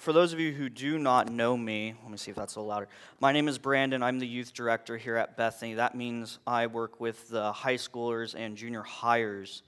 for 0.00 0.14
those 0.14 0.32
of 0.32 0.40
you 0.40 0.52
who 0.52 0.70
do 0.70 0.98
not 0.98 1.30
know 1.30 1.54
me, 1.56 1.94
let 2.02 2.10
me 2.10 2.16
see 2.16 2.30
if 2.30 2.36
that's 2.36 2.56
a 2.56 2.58
little 2.58 2.70
louder. 2.70 2.88
My 3.20 3.32
name 3.32 3.48
is 3.48 3.58
Brandon. 3.58 4.02
I'm 4.02 4.18
the 4.18 4.26
youth 4.26 4.54
director 4.54 4.96
here 4.96 5.16
at 5.16 5.36
Bethany. 5.36 5.74
That 5.74 5.94
means 5.94 6.38
I 6.46 6.68
work 6.68 7.00
with 7.00 7.28
the 7.28 7.52
high 7.52 7.74
schoolers 7.74 8.34
and 8.34 8.56
junior 8.56 8.82
highers. 8.82 9.60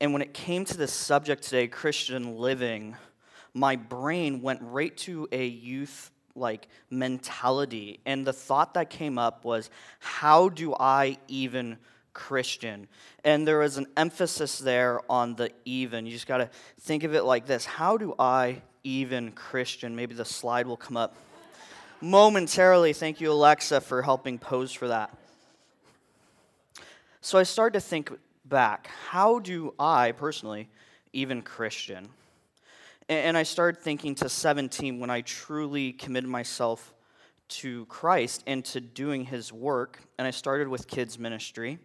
And 0.00 0.14
when 0.14 0.22
it 0.22 0.32
came 0.32 0.64
to 0.64 0.76
this 0.78 0.94
subject 0.94 1.42
today, 1.42 1.68
Christian 1.68 2.38
living, 2.38 2.96
my 3.52 3.76
brain 3.76 4.40
went 4.40 4.60
right 4.62 4.96
to 4.98 5.28
a 5.30 5.46
youth 5.46 6.10
like 6.34 6.68
mentality. 6.88 8.00
And 8.06 8.26
the 8.26 8.32
thought 8.32 8.74
that 8.74 8.88
came 8.88 9.18
up 9.18 9.44
was, 9.44 9.68
how 10.00 10.48
do 10.48 10.74
I 10.74 11.18
even 11.28 11.76
Christian? 12.14 12.88
And 13.24 13.46
there 13.46 13.58
was 13.58 13.76
an 13.76 13.88
emphasis 13.94 14.58
there 14.58 15.00
on 15.10 15.34
the 15.34 15.50
even. 15.66 16.06
You 16.06 16.12
just 16.12 16.26
got 16.26 16.38
to 16.38 16.48
think 16.80 17.04
of 17.04 17.14
it 17.14 17.24
like 17.24 17.44
this 17.44 17.66
How 17.66 17.98
do 17.98 18.14
I 18.18 18.62
even 18.86 19.32
Christian? 19.32 19.96
Maybe 19.96 20.14
the 20.14 20.24
slide 20.24 20.66
will 20.66 20.76
come 20.76 20.96
up 20.96 21.16
momentarily. 22.00 22.92
Thank 22.92 23.20
you, 23.20 23.32
Alexa, 23.32 23.80
for 23.80 24.02
helping 24.02 24.38
pose 24.38 24.72
for 24.72 24.88
that. 24.88 25.10
So 27.20 27.36
I 27.38 27.42
started 27.42 27.80
to 27.80 27.80
think 27.80 28.12
back 28.44 28.88
how 29.08 29.40
do 29.40 29.74
I 29.78 30.12
personally 30.12 30.68
even 31.12 31.42
Christian? 31.42 32.08
And 33.08 33.36
I 33.36 33.42
started 33.42 33.80
thinking 33.80 34.14
to 34.16 34.28
17 34.28 35.00
when 35.00 35.10
I 35.10 35.20
truly 35.20 35.92
committed 35.92 36.30
myself 36.30 36.92
to 37.48 37.86
Christ 37.86 38.42
and 38.46 38.64
to 38.66 38.80
doing 38.80 39.24
his 39.24 39.52
work. 39.52 40.00
And 40.18 40.26
I 40.26 40.30
started 40.30 40.68
with 40.68 40.88
kids' 40.88 41.18
ministry. 41.18 41.78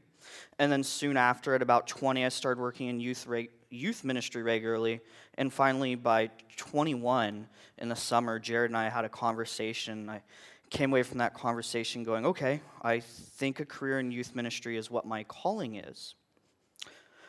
And 0.60 0.72
then 0.72 0.84
soon 0.84 1.18
after, 1.18 1.54
at 1.56 1.62
about 1.62 1.88
20, 1.88 2.26
I 2.26 2.30
started 2.30 2.62
working 2.62 2.88
in 2.88 3.00
youth, 3.00 3.28
youth 3.72 4.04
ministry 4.04 4.44
regularly. 4.44 5.02
And 5.36 5.52
finally, 5.52 5.96
by 5.96 6.30
21 6.58 7.48
in 7.78 7.90
the 7.90 7.96
summer, 7.96 8.40
Jared 8.40 8.70
and 8.70 8.78
I 8.78 8.90
had 8.90 9.06
a 9.06 9.10
conversation. 9.10 10.10
I 10.10 10.22
came 10.70 10.92
away 10.92 11.04
from 11.04 11.20
that 11.20 11.34
conversation 11.34 12.04
going, 12.04 12.26
okay, 12.26 12.62
I 12.82 13.00
think 13.00 13.60
a 13.60 13.66
career 13.66 14.00
in 14.00 14.12
youth 14.12 14.36
ministry 14.36 14.78
is 14.78 14.90
what 14.90 15.06
my 15.06 15.24
calling 15.24 15.76
is. 15.76 16.16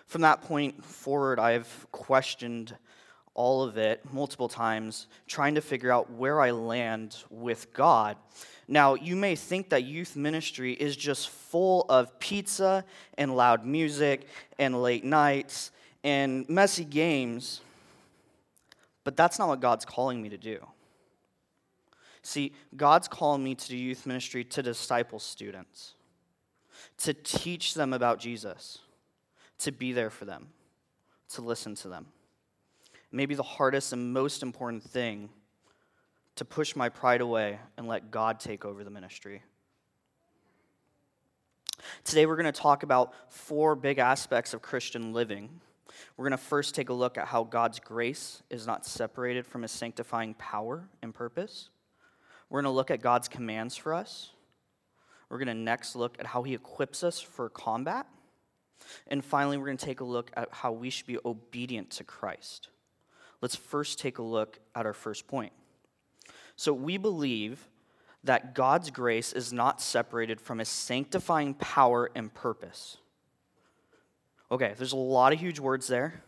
From 0.06 0.22
that 0.22 0.42
point 0.42 0.84
forward, 0.84 1.39
I've 1.39 1.86
questioned 1.91 2.77
all 3.34 3.62
of 3.62 3.78
it 3.78 4.00
multiple 4.12 4.48
times, 4.48 5.06
trying 5.27 5.55
to 5.55 5.61
figure 5.61 5.91
out 5.91 6.11
where 6.11 6.41
I 6.41 6.50
land 6.50 7.17
with 7.30 7.72
God. 7.72 8.17
Now, 8.69 8.95
you 8.95 9.17
may 9.17 9.36
think 9.36 9.70
that 9.70 9.84
youth 9.84 10.17
ministry 10.17 10.74
is 10.74 10.97
just 10.97 11.30
full 11.30 11.86
of 11.89 12.19
pizza 12.19 12.84
and 13.17 13.34
loud 13.34 13.64
music 13.64 14.27
and 14.58 14.83
late 14.83 15.05
nights 15.05 15.70
and 16.05 16.48
messy 16.48 16.84
games, 16.84 17.61
but 19.05 19.17
that's 19.17 19.39
not 19.39 19.48
what 19.48 19.61
God's 19.61 19.84
calling 19.84 20.20
me 20.20 20.28
to 20.28 20.39
do. 20.39 20.64
See, 22.22 22.53
God's 22.77 23.08
calling 23.08 23.42
me 23.42 23.55
to 23.55 23.69
do 23.69 23.77
youth 23.77 24.06
ministry 24.06 24.45
to 24.45 24.62
disciple 24.62 25.19
students, 25.19 25.95
to 26.98 27.14
teach 27.14 27.75
them 27.75 27.92
about 27.92 28.20
Jesus, 28.20 28.78
to 29.58 29.73
be 29.73 29.92
there 29.92 30.11
for 30.11 30.25
them, 30.25 30.48
to 31.30 31.42
listen 31.42 31.75
to 31.77 31.89
them 31.89 32.06
maybe 33.12 33.34
the 33.34 33.42
hardest 33.42 33.92
and 33.92 34.12
most 34.12 34.42
important 34.42 34.83
thing 34.83 35.28
to 36.34 36.45
push 36.45 36.75
my 36.75 36.89
pride 36.89 37.20
away 37.20 37.61
and 37.77 37.86
let 37.86 38.11
God 38.11 38.41
take 38.41 38.64
over 38.64 38.83
the 38.83 38.91
ministry. 38.91 39.42
Today, 42.05 42.27
we're 42.27 42.36
going 42.36 42.53
to 42.53 42.53
talk 42.53 42.83
about 42.83 43.12
four 43.28 43.75
big 43.77 43.98
aspects 43.98 44.55
of 44.55 44.62
Christian 44.62 45.12
living. 45.12 45.61
We're 46.17 46.25
going 46.25 46.39
to 46.39 46.45
first 46.45 46.75
take 46.75 46.89
a 46.89 46.95
look 46.95 47.19
at 47.19 47.27
how 47.27 47.45
God's 47.45 47.81
grace 47.81 48.43
is 48.51 48.67
not 48.67 48.87
separated 48.87 49.47
from 49.47 49.62
his 49.62 49.71
sanctifying 49.71 50.35
power 50.35 50.89
and 51.03 51.15
purpose. 51.15 51.71
We're 52.48 52.62
going 52.62 52.73
to 52.73 52.77
look 52.77 52.91
at 52.91 53.01
God's 53.01 53.29
commands 53.29 53.77
for 53.77 53.95
us. 53.95 54.31
We're 55.29 55.39
going 55.39 55.48
to 55.48 55.55
next 55.55 55.97
look 55.97 56.17
at 56.19 56.27
how 56.27 56.43
he 56.43 56.55
equips 56.55 57.03
us 57.03 57.20
for 57.20 57.48
combat. 57.48 58.07
And 59.07 59.25
finally, 59.25 59.57
we're 59.57 59.67
going 59.67 59.79
to 59.79 59.86
take 59.86 60.01
a 60.01 60.05
look 60.05 60.31
at 60.35 60.48
how 60.51 60.73
we 60.73 60.91
should 60.91 61.07
be 61.07 61.19
obedient 61.25 61.91
to 61.92 62.05
Christ 62.05 62.69
let's 63.42 63.57
first 63.57 63.98
take 63.98 64.17
a 64.17 64.23
look 64.23 64.58
at 64.75 64.86
our 64.86 64.95
first 64.95 65.27
point. 65.27 65.52
So, 66.57 66.73
we 66.73 66.97
believe 66.97 67.69
that 68.25 68.55
God's 68.55 68.91
grace 68.91 69.33
is 69.33 69.52
not 69.52 69.83
separated 69.83 70.41
from 70.41 70.61
his 70.61 70.69
sanctifying 70.69 71.55
power 71.55 72.11
and 72.14 72.33
purpose. 72.33 72.98
Okay, 74.52 74.74
there's 74.77 74.92
a 74.92 74.96
lot 74.96 75.33
of 75.33 75.40
huge 75.40 75.58
words 75.58 75.86
there. 75.86 76.23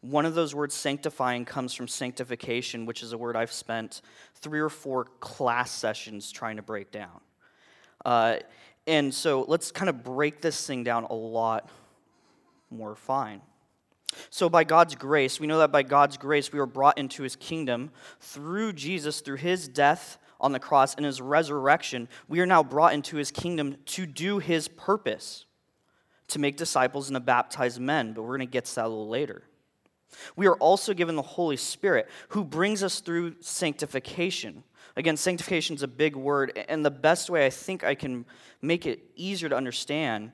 One 0.00 0.24
of 0.24 0.34
those 0.34 0.54
words, 0.54 0.74
sanctifying, 0.74 1.44
comes 1.44 1.74
from 1.74 1.88
sanctification, 1.88 2.86
which 2.86 3.02
is 3.02 3.12
a 3.12 3.18
word 3.18 3.36
I've 3.36 3.52
spent 3.52 4.00
three 4.34 4.60
or 4.60 4.70
four 4.70 5.04
class 5.20 5.70
sessions 5.70 6.32
trying 6.32 6.56
to 6.56 6.62
break 6.62 6.90
down. 6.90 7.20
Uh, 8.02 8.36
and 8.86 9.12
so 9.12 9.44
let's 9.46 9.70
kind 9.72 9.90
of 9.90 10.02
break 10.02 10.40
this 10.40 10.66
thing 10.66 10.84
down 10.84 11.04
a 11.04 11.12
lot 11.12 11.68
more 12.70 12.94
fine. 12.94 13.42
So, 14.30 14.48
by 14.48 14.64
God's 14.64 14.94
grace, 14.94 15.38
we 15.38 15.46
know 15.46 15.58
that 15.58 15.72
by 15.72 15.82
God's 15.82 16.16
grace, 16.16 16.50
we 16.50 16.58
were 16.58 16.66
brought 16.66 16.96
into 16.96 17.22
his 17.24 17.36
kingdom 17.36 17.90
through 18.20 18.72
Jesus, 18.72 19.20
through 19.20 19.36
his 19.36 19.68
death 19.68 20.16
on 20.40 20.52
the 20.52 20.60
cross 20.60 20.94
and 20.94 21.04
his 21.04 21.20
resurrection. 21.20 22.08
We 22.26 22.40
are 22.40 22.46
now 22.46 22.62
brought 22.62 22.94
into 22.94 23.16
his 23.16 23.30
kingdom 23.30 23.76
to 23.86 24.06
do 24.06 24.38
his 24.38 24.68
purpose, 24.68 25.45
to 26.28 26.38
make 26.38 26.56
disciples 26.56 27.08
and 27.08 27.14
to 27.14 27.20
baptize 27.20 27.78
men. 27.78 28.12
But 28.12 28.22
we're 28.22 28.36
going 28.36 28.48
to 28.48 28.52
get 28.52 28.64
to 28.66 28.74
that 28.76 28.86
a 28.86 28.88
little 28.88 29.08
later. 29.08 29.42
We 30.34 30.46
are 30.46 30.56
also 30.56 30.94
given 30.94 31.16
the 31.16 31.22
Holy 31.22 31.56
Spirit, 31.56 32.08
who 32.30 32.44
brings 32.44 32.82
us 32.82 33.00
through 33.00 33.36
sanctification. 33.40 34.62
Again, 34.96 35.16
sanctification 35.16 35.76
is 35.76 35.82
a 35.82 35.88
big 35.88 36.16
word, 36.16 36.58
and 36.68 36.84
the 36.84 36.90
best 36.90 37.28
way 37.28 37.44
I 37.44 37.50
think 37.50 37.84
I 37.84 37.94
can 37.94 38.24
make 38.62 38.86
it 38.86 39.00
easier 39.14 39.48
to 39.48 39.56
understand 39.56 40.32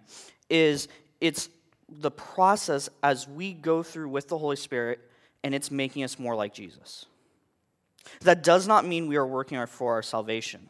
is 0.48 0.88
it's 1.20 1.48
the 1.88 2.10
process 2.10 2.88
as 3.02 3.26
we 3.26 3.52
go 3.52 3.82
through 3.82 4.08
with 4.08 4.28
the 4.28 4.38
Holy 4.38 4.56
Spirit, 4.56 5.00
and 5.42 5.54
it's 5.54 5.70
making 5.70 6.04
us 6.04 6.18
more 6.18 6.36
like 6.36 6.54
Jesus. 6.54 7.06
That 8.20 8.42
does 8.42 8.68
not 8.68 8.86
mean 8.86 9.08
we 9.08 9.16
are 9.16 9.26
working 9.26 9.64
for 9.66 9.94
our 9.94 10.02
salvation. 10.02 10.68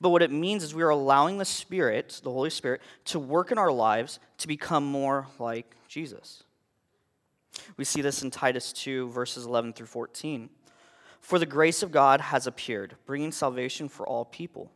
But 0.00 0.10
what 0.10 0.22
it 0.22 0.30
means 0.30 0.62
is 0.62 0.74
we 0.74 0.82
are 0.82 0.90
allowing 0.90 1.38
the 1.38 1.44
Spirit, 1.44 2.20
the 2.22 2.30
Holy 2.30 2.50
Spirit, 2.50 2.80
to 3.06 3.18
work 3.18 3.52
in 3.52 3.58
our 3.58 3.72
lives 3.72 4.18
to 4.38 4.48
become 4.48 4.84
more 4.84 5.26
like 5.38 5.74
Jesus. 5.88 6.44
We 7.76 7.84
see 7.84 8.00
this 8.00 8.22
in 8.22 8.30
Titus 8.30 8.72
2, 8.72 9.10
verses 9.10 9.44
11 9.44 9.74
through 9.74 9.86
14. 9.86 10.48
For 11.20 11.38
the 11.38 11.46
grace 11.46 11.82
of 11.82 11.92
God 11.92 12.20
has 12.20 12.46
appeared, 12.46 12.96
bringing 13.06 13.32
salvation 13.32 13.88
for 13.88 14.06
all 14.06 14.24
people 14.24 14.72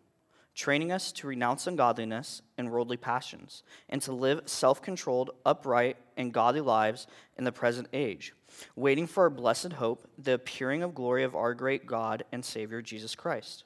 training 0.57 0.91
us 0.91 1.13
to 1.13 1.27
renounce 1.27 1.67
ungodliness 1.67 2.41
and 2.57 2.73
worldly 2.73 2.97
passions, 2.97 3.63
and 3.91 4.01
to 4.03 4.13
live 4.13 4.41
self 4.47 4.83
controlled, 4.83 5.31
upright, 5.45 5.99
and 6.17 6.33
godly 6.33 6.63
lives 6.63 7.07
in 7.37 7.45
the 7.45 7.53
present 7.53 7.87
age, 7.93 8.33
waiting 8.75 9.07
for 9.07 9.25
our 9.25 9.31
blessed 9.31 9.75
hope, 9.75 10.09
the 10.19 10.33
appearing 10.33 10.83
of 10.83 10.95
glory 10.95 11.23
of 11.23 11.37
our 11.37 11.55
great 11.55 11.87
God 11.87 12.25
and 12.33 12.45
Savior 12.45 12.81
Jesus 12.81 13.15
Christ, 13.15 13.65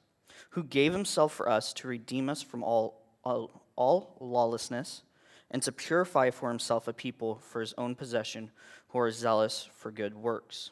who 0.50 0.64
gave 0.64 0.92
himself 0.92 1.32
for 1.32 1.48
us 1.48 1.72
to 1.74 1.88
redeem 1.88 2.28
us 2.28 2.42
from 2.42 2.62
all, 2.62 3.02
all, 3.22 3.62
all 3.76 4.16
lawlessness 4.20 5.02
and 5.50 5.62
to 5.62 5.72
purify 5.72 6.30
for 6.30 6.48
himself 6.48 6.88
a 6.88 6.92
people 6.92 7.40
for 7.48 7.60
his 7.60 7.74
own 7.76 7.94
possession 7.94 8.50
who 8.88 8.98
are 8.98 9.10
zealous 9.10 9.68
for 9.74 9.90
good 9.90 10.14
works. 10.14 10.70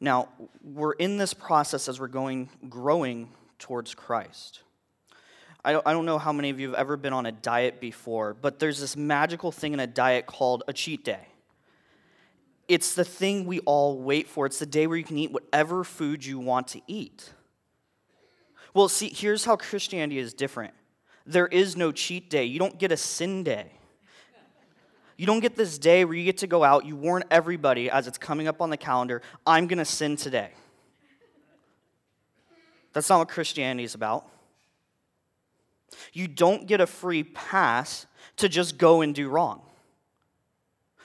Now, 0.00 0.28
we're 0.62 0.94
in 0.94 1.16
this 1.16 1.32
process 1.32 1.88
as 1.88 2.00
we're 2.00 2.08
going 2.08 2.50
growing 2.68 3.28
towards 3.58 3.94
Christ. 3.94 4.62
I 5.64 5.72
don't, 5.72 5.86
I 5.86 5.92
don't 5.92 6.06
know 6.06 6.18
how 6.18 6.32
many 6.32 6.50
of 6.50 6.58
you 6.58 6.68
have 6.68 6.76
ever 6.76 6.96
been 6.96 7.12
on 7.12 7.26
a 7.26 7.30
diet 7.30 7.80
before, 7.80 8.34
but 8.34 8.58
there's 8.58 8.80
this 8.80 8.96
magical 8.96 9.52
thing 9.52 9.72
in 9.72 9.80
a 9.80 9.86
diet 9.86 10.26
called 10.26 10.64
a 10.66 10.72
cheat 10.72 11.04
day. 11.04 11.28
It's 12.66 12.94
the 12.94 13.04
thing 13.04 13.46
we 13.46 13.60
all 13.60 13.98
wait 13.98 14.28
for. 14.28 14.46
It's 14.46 14.58
the 14.58 14.66
day 14.66 14.86
where 14.86 14.96
you 14.96 15.04
can 15.04 15.18
eat 15.18 15.30
whatever 15.30 15.84
food 15.84 16.24
you 16.24 16.38
want 16.40 16.68
to 16.68 16.80
eat. 16.88 17.32
Well, 18.74 18.88
see, 18.88 19.12
here's 19.14 19.44
how 19.44 19.56
Christianity 19.56 20.18
is 20.18 20.34
different 20.34 20.74
there 21.24 21.46
is 21.46 21.76
no 21.76 21.92
cheat 21.92 22.30
day, 22.30 22.44
you 22.44 22.58
don't 22.58 22.78
get 22.78 22.92
a 22.92 22.96
sin 22.96 23.44
day. 23.44 23.72
You 25.16 25.26
don't 25.26 25.40
get 25.40 25.54
this 25.54 25.78
day 25.78 26.04
where 26.04 26.14
you 26.14 26.24
get 26.24 26.38
to 26.38 26.46
go 26.48 26.64
out, 26.64 26.84
you 26.84 26.96
warn 26.96 27.22
everybody 27.30 27.88
as 27.88 28.08
it's 28.08 28.18
coming 28.18 28.48
up 28.48 28.60
on 28.60 28.70
the 28.70 28.76
calendar, 28.76 29.22
I'm 29.46 29.68
going 29.68 29.78
to 29.78 29.84
sin 29.84 30.16
today. 30.16 30.50
That's 32.92 33.08
not 33.08 33.18
what 33.18 33.28
Christianity 33.28 33.84
is 33.84 33.94
about. 33.94 34.26
You 36.12 36.26
don't 36.26 36.66
get 36.66 36.80
a 36.80 36.86
free 36.86 37.22
pass 37.22 38.06
to 38.38 38.48
just 38.48 38.78
go 38.78 39.02
and 39.02 39.14
do 39.14 39.28
wrong. 39.28 39.62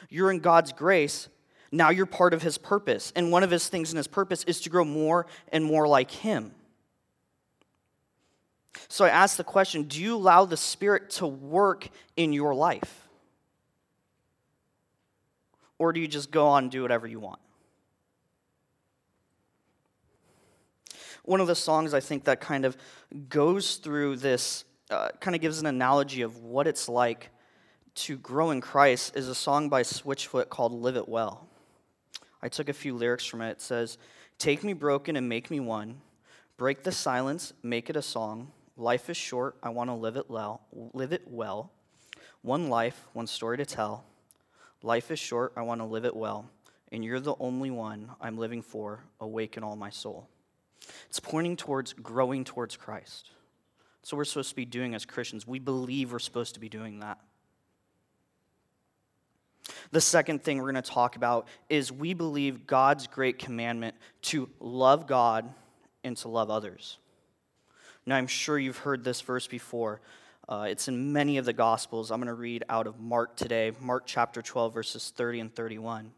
You're 0.09 0.31
in 0.31 0.39
God's 0.39 0.71
grace. 0.71 1.27
Now 1.71 1.89
you're 1.89 2.05
part 2.05 2.33
of 2.33 2.41
His 2.41 2.57
purpose. 2.57 3.11
And 3.15 3.31
one 3.31 3.43
of 3.43 3.51
His 3.51 3.67
things 3.67 3.91
in 3.91 3.97
His 3.97 4.07
purpose 4.07 4.43
is 4.45 4.61
to 4.61 4.69
grow 4.69 4.85
more 4.85 5.27
and 5.51 5.63
more 5.63 5.87
like 5.87 6.11
Him. 6.11 6.53
So 8.87 9.05
I 9.05 9.09
ask 9.09 9.37
the 9.37 9.43
question 9.43 9.83
do 9.83 10.01
you 10.01 10.15
allow 10.15 10.45
the 10.45 10.57
Spirit 10.57 11.09
to 11.11 11.27
work 11.27 11.87
in 12.15 12.33
your 12.33 12.53
life? 12.53 13.07
Or 15.79 15.93
do 15.93 15.99
you 15.99 16.07
just 16.07 16.31
go 16.31 16.47
on 16.47 16.65
and 16.65 16.71
do 16.71 16.81
whatever 16.81 17.07
you 17.07 17.19
want? 17.19 17.39
One 21.23 21.41
of 21.41 21.47
the 21.47 21.55
songs 21.55 21.93
I 21.93 21.99
think 21.99 22.23
that 22.23 22.39
kind 22.39 22.65
of 22.65 22.77
goes 23.27 23.75
through 23.75 24.15
this, 24.15 24.63
uh, 24.89 25.09
kind 25.19 25.35
of 25.35 25.41
gives 25.41 25.59
an 25.59 25.65
analogy 25.65 26.21
of 26.21 26.37
what 26.37 26.67
it's 26.67 26.87
like 26.87 27.29
to 27.95 28.17
grow 28.17 28.51
in 28.51 28.61
Christ, 28.61 29.15
is 29.15 29.27
a 29.27 29.35
song 29.35 29.69
by 29.69 29.83
Switchfoot 29.83 30.49
called 30.49 30.71
Live 30.71 30.95
It 30.95 31.09
Well. 31.09 31.47
I 32.41 32.47
took 32.47 32.69
a 32.69 32.73
few 32.73 32.95
lyrics 32.95 33.25
from 33.25 33.41
it. 33.41 33.51
It 33.51 33.61
says, 33.61 33.97
Take 34.37 34.63
me 34.63 34.73
broken 34.73 35.15
and 35.15 35.27
make 35.27 35.51
me 35.51 35.59
one. 35.59 36.01
Break 36.57 36.83
the 36.83 36.91
silence, 36.91 37.53
make 37.61 37.89
it 37.89 37.95
a 37.95 38.01
song. 38.01 38.51
Life 38.77 39.09
is 39.09 39.17
short, 39.17 39.57
I 39.63 39.69
want 39.69 39.89
to 39.89 39.95
live 39.95 40.17
it 40.17 40.29
well. 40.29 40.61
Live 40.93 41.11
it 41.11 41.23
well. 41.25 41.71
One 42.43 42.69
life, 42.69 43.07
one 43.13 43.25
story 43.25 43.57
to 43.57 43.65
tell. 43.65 44.05
Life 44.83 45.09
is 45.09 45.17
short, 45.17 45.53
I 45.57 45.63
want 45.63 45.81
to 45.81 45.85
live 45.85 46.05
it 46.05 46.15
well. 46.15 46.49
And 46.91 47.03
you're 47.03 47.19
the 47.19 47.35
only 47.39 47.71
one 47.71 48.11
I'm 48.21 48.37
living 48.37 48.61
for. 48.61 49.03
Awaken 49.19 49.63
all 49.63 49.75
my 49.75 49.89
soul. 49.89 50.29
It's 51.09 51.19
pointing 51.19 51.55
towards 51.55 51.93
growing 51.93 52.43
towards 52.43 52.77
Christ. 52.77 53.31
So 54.03 54.15
we're 54.15 54.25
supposed 54.25 54.49
to 54.49 54.55
be 54.55 54.65
doing 54.65 54.93
as 54.93 55.05
Christians. 55.05 55.47
We 55.47 55.59
believe 55.59 56.11
we're 56.11 56.19
supposed 56.19 56.53
to 56.53 56.59
be 56.59 56.69
doing 56.69 56.99
that. 56.99 57.17
The 59.91 60.01
second 60.01 60.43
thing 60.43 60.57
we're 60.57 60.71
going 60.71 60.75
to 60.75 60.91
talk 60.91 61.15
about 61.15 61.47
is 61.67 61.91
we 61.91 62.13
believe 62.13 62.67
God's 62.67 63.07
great 63.07 63.39
commandment 63.39 63.95
to 64.23 64.49
love 64.59 65.07
God 65.07 65.51
and 66.03 66.15
to 66.17 66.29
love 66.29 66.49
others. 66.49 66.99
Now, 68.07 68.15
I'm 68.15 68.25
sure 68.25 68.57
you've 68.57 68.77
heard 68.79 69.03
this 69.03 69.21
verse 69.21 69.45
before. 69.45 70.01
Uh, 70.49 70.65
it's 70.67 70.87
in 70.87 71.13
many 71.13 71.37
of 71.37 71.45
the 71.45 71.53
Gospels. 71.53 72.09
I'm 72.09 72.19
going 72.19 72.27
to 72.27 72.33
read 72.33 72.63
out 72.69 72.87
of 72.87 72.99
Mark 72.99 73.35
today, 73.35 73.73
Mark 73.79 74.03
chapter 74.07 74.41
12, 74.41 74.73
verses 74.73 75.13
30 75.15 75.41
and 75.41 75.53
31. 75.53 75.99
And 75.99 76.11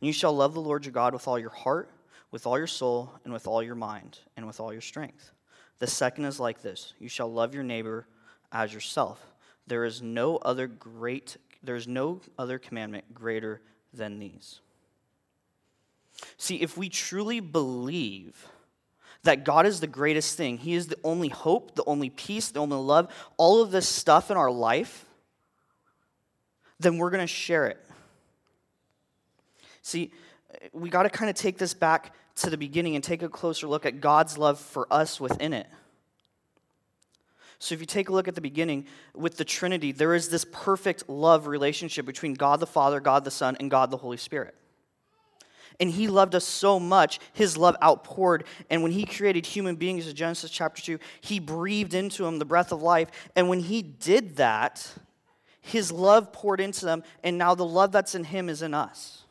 you 0.00 0.14
shall 0.14 0.34
love 0.34 0.54
the 0.54 0.60
Lord 0.62 0.86
your 0.86 0.92
God 0.92 1.12
with 1.12 1.28
all 1.28 1.38
your 1.38 1.50
heart 1.50 1.90
with 2.30 2.46
all 2.46 2.58
your 2.58 2.66
soul, 2.66 3.12
and 3.24 3.32
with 3.32 3.46
all 3.46 3.62
your 3.62 3.74
mind, 3.74 4.18
and 4.36 4.46
with 4.46 4.60
all 4.60 4.72
your 4.72 4.82
strength. 4.82 5.32
The 5.78 5.86
second 5.86 6.24
is 6.24 6.40
like 6.40 6.62
this 6.62 6.94
you 6.98 7.08
shall 7.08 7.32
love 7.32 7.54
your 7.54 7.64
neighbor 7.64 8.06
as 8.52 8.72
yourself. 8.72 9.24
There 9.66 9.84
is 9.84 10.02
no 10.02 10.36
other 10.38 10.66
great, 10.66 11.36
there 11.62 11.76
is 11.76 11.88
no 11.88 12.20
other 12.38 12.58
commandment 12.58 13.14
greater 13.14 13.62
than 13.92 14.18
these. 14.18 14.60
See, 16.38 16.56
if 16.56 16.76
we 16.76 16.88
truly 16.88 17.40
believe 17.40 18.46
that 19.26 19.44
God 19.44 19.66
is 19.66 19.80
the 19.80 19.86
greatest 19.86 20.36
thing, 20.36 20.58
He 20.58 20.74
is 20.74 20.88
the 20.88 20.98
only 21.04 21.28
hope, 21.28 21.74
the 21.74 21.84
only 21.86 22.10
peace, 22.10 22.48
the 22.48 22.60
only 22.60 22.76
love, 22.76 23.12
all 23.36 23.62
of 23.62 23.70
this 23.70 23.88
stuff 23.88 24.30
in 24.30 24.36
our 24.36 24.50
life, 24.50 25.04
then 26.80 26.98
we're 26.98 27.10
going 27.10 27.22
to 27.22 27.26
share 27.26 27.66
it. 27.66 27.78
See, 29.82 30.10
we 30.72 30.90
got 30.90 31.04
to 31.04 31.10
kind 31.10 31.30
of 31.30 31.36
take 31.36 31.58
this 31.58 31.74
back 31.74 32.14
to 32.36 32.50
the 32.50 32.58
beginning 32.58 32.96
and 32.96 33.04
take 33.04 33.22
a 33.22 33.28
closer 33.28 33.66
look 33.66 33.86
at 33.86 34.00
God's 34.00 34.36
love 34.36 34.58
for 34.58 34.86
us 34.90 35.20
within 35.20 35.52
it. 35.52 35.68
So, 37.58 37.74
if 37.74 37.80
you 37.80 37.86
take 37.86 38.10
a 38.10 38.12
look 38.12 38.28
at 38.28 38.34
the 38.34 38.40
beginning 38.40 38.86
with 39.14 39.38
the 39.38 39.44
Trinity, 39.44 39.92
there 39.92 40.14
is 40.14 40.28
this 40.28 40.44
perfect 40.52 41.08
love 41.08 41.46
relationship 41.46 42.04
between 42.04 42.34
God 42.34 42.60
the 42.60 42.66
Father, 42.66 43.00
God 43.00 43.24
the 43.24 43.30
Son, 43.30 43.56
and 43.58 43.70
God 43.70 43.90
the 43.90 43.96
Holy 43.96 44.18
Spirit. 44.18 44.54
And 45.78 45.90
He 45.90 46.08
loved 46.08 46.34
us 46.34 46.44
so 46.44 46.80
much, 46.80 47.18
His 47.32 47.56
love 47.56 47.76
outpoured. 47.82 48.44
And 48.70 48.82
when 48.82 48.92
He 48.92 49.04
created 49.04 49.46
human 49.46 49.76
beings 49.76 50.06
in 50.08 50.14
Genesis 50.14 50.50
chapter 50.50 50.82
2, 50.82 50.98
He 51.20 51.38
breathed 51.38 51.94
into 51.94 52.24
them 52.24 52.38
the 52.38 52.44
breath 52.44 52.72
of 52.72 52.82
life. 52.82 53.10
And 53.34 53.48
when 53.48 53.60
He 53.60 53.82
did 53.82 54.36
that, 54.36 54.90
His 55.60 55.92
love 55.92 56.32
poured 56.32 56.60
into 56.60 56.84
them, 56.84 57.02
and 57.22 57.38
now 57.38 57.54
the 57.54 57.66
love 57.66 57.92
that's 57.92 58.14
in 58.14 58.24
Him 58.24 58.48
is 58.48 58.62
in 58.62 58.74
us 58.74 59.24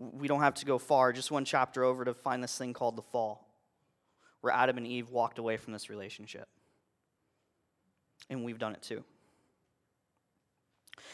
we 0.00 0.28
don't 0.28 0.40
have 0.40 0.54
to 0.54 0.64
go 0.64 0.78
far, 0.78 1.12
just 1.12 1.30
one 1.30 1.44
chapter 1.44 1.84
over 1.84 2.04
to 2.04 2.14
find 2.14 2.42
this 2.42 2.56
thing 2.56 2.72
called 2.72 2.96
the 2.96 3.02
fall, 3.02 3.46
where 4.40 4.52
Adam 4.52 4.78
and 4.78 4.86
Eve 4.86 5.10
walked 5.10 5.38
away 5.38 5.56
from 5.58 5.72
this 5.72 5.90
relationship. 5.90 6.48
And 8.30 8.44
we've 8.44 8.58
done 8.58 8.72
it 8.72 8.82
too. 8.82 9.04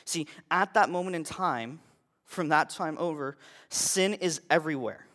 See, 0.05 0.29
at 0.51 0.75
that 0.75 0.89
moment 0.89 1.17
in 1.17 1.25
time, 1.25 1.81
from 2.27 2.49
that 2.51 2.71
time 2.71 2.97
over, 2.99 3.37
sin 3.71 4.15
is 4.15 4.41
everywhere. 4.51 5.07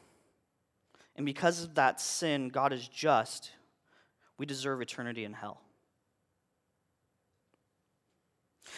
And 1.16 1.26
because 1.26 1.64
of 1.64 1.76
that 1.76 2.02
sin, 2.02 2.50
God 2.50 2.74
is 2.74 2.88
just. 2.88 3.52
We 4.38 4.46
deserve 4.46 4.82
eternity 4.82 5.24
in 5.24 5.34
hell. 5.34 5.62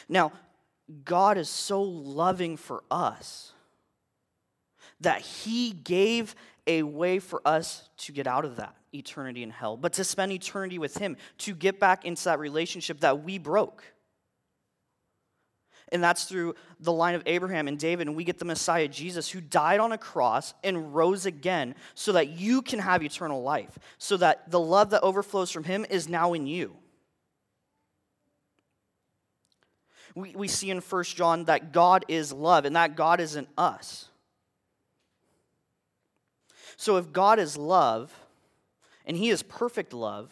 Now, 0.09 0.33
God 1.05 1.37
is 1.37 1.47
so 1.47 1.81
loving 1.81 2.57
for 2.57 2.83
us 2.91 3.53
that 4.99 5.21
He 5.21 5.71
gave 5.71 6.35
a 6.67 6.83
way 6.83 7.19
for 7.19 7.41
us 7.45 7.87
to 7.97 8.11
get 8.11 8.27
out 8.27 8.45
of 8.45 8.57
that 8.57 8.75
eternity 8.93 9.43
in 9.43 9.49
hell, 9.49 9.77
but 9.77 9.93
to 9.93 10.03
spend 10.03 10.31
eternity 10.31 10.79
with 10.79 10.97
Him, 10.97 11.17
to 11.39 11.53
get 11.53 11.79
back 11.79 12.05
into 12.05 12.23
that 12.25 12.39
relationship 12.39 12.99
that 13.01 13.23
we 13.23 13.37
broke. 13.37 13.83
And 15.93 16.03
that's 16.03 16.25
through 16.25 16.55
the 16.79 16.91
line 16.91 17.13
of 17.13 17.21
Abraham 17.27 17.67
and 17.67 17.77
David, 17.77 18.07
and 18.07 18.15
we 18.15 18.23
get 18.23 18.39
the 18.39 18.45
Messiah 18.45 18.87
Jesus 18.87 19.29
who 19.29 19.39
died 19.39 19.79
on 19.79 19.91
a 19.91 19.97
cross 19.97 20.55
and 20.63 20.93
rose 20.93 21.25
again 21.25 21.75
so 21.93 22.13
that 22.13 22.29
you 22.29 22.63
can 22.63 22.79
have 22.79 23.03
eternal 23.03 23.43
life, 23.43 23.77
so 23.99 24.17
that 24.17 24.49
the 24.49 24.59
love 24.59 24.89
that 24.89 25.03
overflows 25.03 25.51
from 25.51 25.63
Him 25.63 25.85
is 25.87 26.09
now 26.09 26.33
in 26.33 26.47
you. 26.47 26.75
We, 30.15 30.35
we 30.35 30.47
see 30.47 30.71
in 30.71 30.79
1 30.79 31.03
John 31.03 31.45
that 31.45 31.71
God 31.71 32.05
is 32.07 32.33
love 32.33 32.65
and 32.65 32.75
that 32.75 32.95
God 32.95 33.19
is 33.19 33.35
in 33.35 33.47
us. 33.57 34.09
So 36.75 36.97
if 36.97 37.13
God 37.13 37.37
is 37.37 37.55
love, 37.55 38.11
and 39.05 39.15
He 39.15 39.29
is 39.29 39.43
perfect 39.43 39.93
love, 39.93 40.31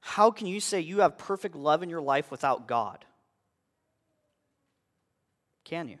how 0.00 0.30
can 0.30 0.46
you 0.46 0.60
say 0.60 0.80
you 0.80 1.00
have 1.00 1.18
perfect 1.18 1.56
love 1.56 1.82
in 1.82 1.88
your 1.88 2.00
life 2.00 2.30
without 2.30 2.68
God? 2.68 3.04
Can 5.64 5.88
you? 5.88 5.98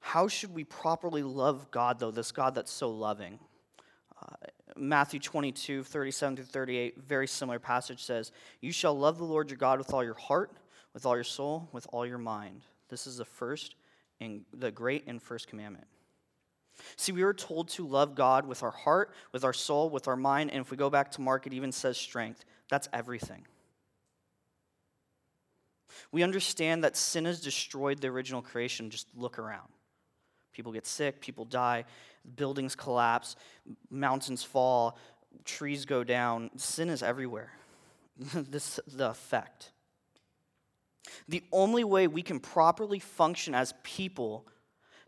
How 0.00 0.26
should 0.26 0.52
we 0.52 0.64
properly 0.64 1.22
love 1.22 1.70
God, 1.70 2.00
though, 2.00 2.10
this 2.10 2.32
God 2.32 2.54
that's 2.54 2.72
so 2.72 2.90
loving? 2.90 3.38
Uh, 4.20 4.34
Matthew 4.76 5.20
22, 5.20 5.84
37 5.84 6.36
through 6.36 6.44
38, 6.46 6.98
very 7.02 7.28
similar 7.28 7.58
passage 7.58 8.02
says, 8.02 8.32
You 8.60 8.72
shall 8.72 8.98
love 8.98 9.18
the 9.18 9.24
Lord 9.24 9.50
your 9.50 9.56
God 9.56 9.78
with 9.78 9.92
all 9.92 10.02
your 10.02 10.14
heart, 10.14 10.52
with 10.94 11.06
all 11.06 11.14
your 11.14 11.24
soul, 11.24 11.68
with 11.72 11.86
all 11.92 12.04
your 12.04 12.18
mind. 12.18 12.62
This 12.88 13.06
is 13.06 13.18
the 13.18 13.24
first 13.24 13.76
and 14.20 14.42
the 14.52 14.70
great 14.70 15.04
and 15.06 15.22
first 15.22 15.46
commandment. 15.46 15.86
See, 16.96 17.12
we 17.12 17.24
were 17.24 17.34
told 17.34 17.68
to 17.70 17.86
love 17.86 18.14
God 18.14 18.46
with 18.46 18.62
our 18.62 18.70
heart, 18.70 19.12
with 19.32 19.44
our 19.44 19.52
soul, 19.52 19.90
with 19.90 20.08
our 20.08 20.16
mind, 20.16 20.50
and 20.50 20.60
if 20.60 20.70
we 20.70 20.76
go 20.76 20.90
back 20.90 21.10
to 21.12 21.20
Mark, 21.20 21.46
it 21.46 21.52
even 21.52 21.72
says 21.72 21.96
strength. 21.96 22.44
That's 22.68 22.88
everything. 22.92 23.46
We 26.12 26.22
understand 26.22 26.84
that 26.84 26.96
sin 26.96 27.24
has 27.24 27.40
destroyed 27.40 28.00
the 28.00 28.08
original 28.08 28.42
creation. 28.42 28.90
Just 28.90 29.06
look 29.16 29.38
around. 29.38 29.68
People 30.52 30.72
get 30.72 30.86
sick, 30.86 31.20
people 31.20 31.44
die, 31.44 31.84
buildings 32.36 32.74
collapse, 32.74 33.36
mountains 33.90 34.42
fall, 34.42 34.98
trees 35.44 35.84
go 35.84 36.04
down. 36.04 36.50
Sin 36.56 36.88
is 36.88 37.02
everywhere. 37.02 37.52
this 38.34 38.80
the 38.86 39.10
effect. 39.10 39.70
The 41.28 41.42
only 41.52 41.84
way 41.84 42.06
we 42.06 42.22
can 42.22 42.40
properly 42.40 42.98
function 42.98 43.54
as 43.54 43.74
people 43.82 44.46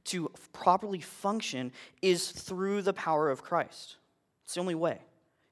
to 0.04 0.30
properly 0.52 1.00
function 1.00 1.72
is 2.00 2.30
through 2.30 2.82
the 2.82 2.92
power 2.92 3.30
of 3.30 3.42
Christ. 3.42 3.96
It's 4.44 4.54
the 4.54 4.61
only 4.61 4.75
way, 4.75 4.99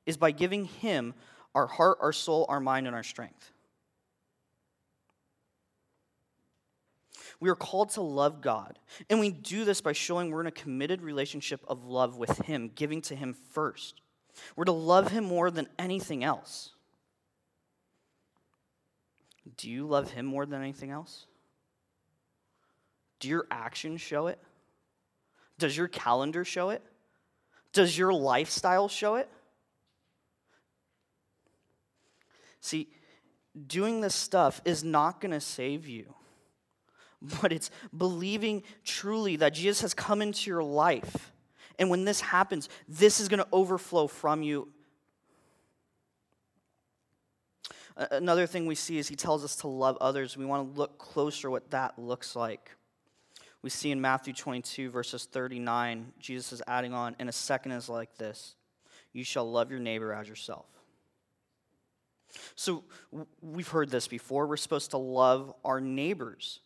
is 0.07 0.17
by 0.17 0.31
giving 0.33 0.65
Him 0.65 1.15
our 1.55 1.67
heart, 1.67 1.99
our 2.01 2.13
soul, 2.13 2.47
our 2.49 2.61
mind, 2.61 2.87
and 2.87 2.97
our 2.97 3.03
strength. 3.03 3.53
We 7.41 7.49
are 7.49 7.57
called 7.57 7.91
to 7.91 8.03
love 8.03 8.43
God. 8.43 8.79
And 9.09 9.19
we 9.19 9.31
do 9.31 9.65
this 9.65 9.81
by 9.81 9.93
showing 9.93 10.31
we're 10.31 10.43
in 10.43 10.47
a 10.47 10.53
committed 10.53 11.01
relationship 11.01 11.65
of 11.67 11.85
love 11.85 12.17
with 12.17 12.39
Him, 12.39 12.71
giving 12.75 13.01
to 13.03 13.17
Him 13.17 13.35
first. 13.51 14.03
We're 14.57 14.65
to 14.65 14.73
love 14.73 15.11
Him 15.11 15.25
more 15.25 15.51
than 15.51 15.67
anything 15.79 16.23
else. 16.23 16.71
Do 19.57 19.71
you 19.71 19.87
love 19.87 20.11
Him 20.11 20.27
more 20.27 20.45
than 20.45 20.61
anything 20.61 20.91
else? 20.91 21.27
Do 23.21 23.29
your 23.29 23.47
actions 23.51 24.01
show 24.01 24.27
it? 24.27 24.39
Does 25.59 25.77
your 25.77 25.89
calendar 25.89 26.45
show 26.45 26.71
it? 26.71 26.83
Does 27.73 27.97
your 27.97 28.13
lifestyle 28.13 28.89
show 28.89 29.17
it? 29.17 29.29
See, 32.61 32.89
doing 33.67 34.01
this 34.01 34.15
stuff 34.15 34.61
is 34.65 34.85
not 34.85 35.21
going 35.21 35.33
to 35.33 35.41
save 35.41 35.87
you, 35.87 36.15
but 37.23 37.53
it's 37.53 37.71
believing 37.97 38.63
truly 38.85 39.37
that 39.37 39.55
Jesus 39.55 39.83
has 39.83 39.95
come 39.95 40.23
into 40.23 40.51
your 40.51 40.63
life. 40.63 41.33
And 41.79 41.91
when 41.91 42.05
this 42.05 42.21
happens, 42.21 42.69
this 42.89 43.21
is 43.21 43.29
going 43.29 43.39
to 43.39 43.49
overflow 43.53 44.07
from 44.07 44.43
you. 44.43 44.69
Another 47.97 48.47
thing 48.47 48.67
we 48.67 48.75
see 48.75 48.99
is 48.99 49.09
he 49.09 49.17
tells 49.17 49.45
us 49.45 49.57
to 49.57 49.69
love 49.69 49.99
others. 50.01 50.37
We 50.37 50.47
want 50.47 50.73
to 50.73 50.79
look 50.79 50.99
closer 50.99 51.51
what 51.51 51.71
that 51.71 51.99
looks 51.99 52.35
like. 52.35 52.71
We 53.63 53.69
see 53.69 53.91
in 53.91 54.01
Matthew 54.01 54.33
22, 54.33 54.91
verses 54.91 55.27
39, 55.27 56.13
Jesus 56.19 56.53
is 56.53 56.63
adding 56.67 56.95
on, 56.95 57.15
and 57.19 57.29
a 57.29 57.33
second 57.33 57.73
is 57.73 57.89
like 57.91 58.17
this 58.17 58.55
You 59.13 59.25
shall 59.25 59.51
love 59.51 59.71
your 59.71 59.81
neighbor 59.81 60.15
as 60.15 60.29
yourself. 60.29 60.67
So 62.55 62.85
we've 63.43 63.69
heard 63.69 63.91
this 63.91 64.09
before. 64.09 64.47
We're 64.47 64.57
supposed 64.57 64.93
to 64.93 64.99
love 64.99 65.53
our 65.65 65.81
neighbors. 65.81 66.61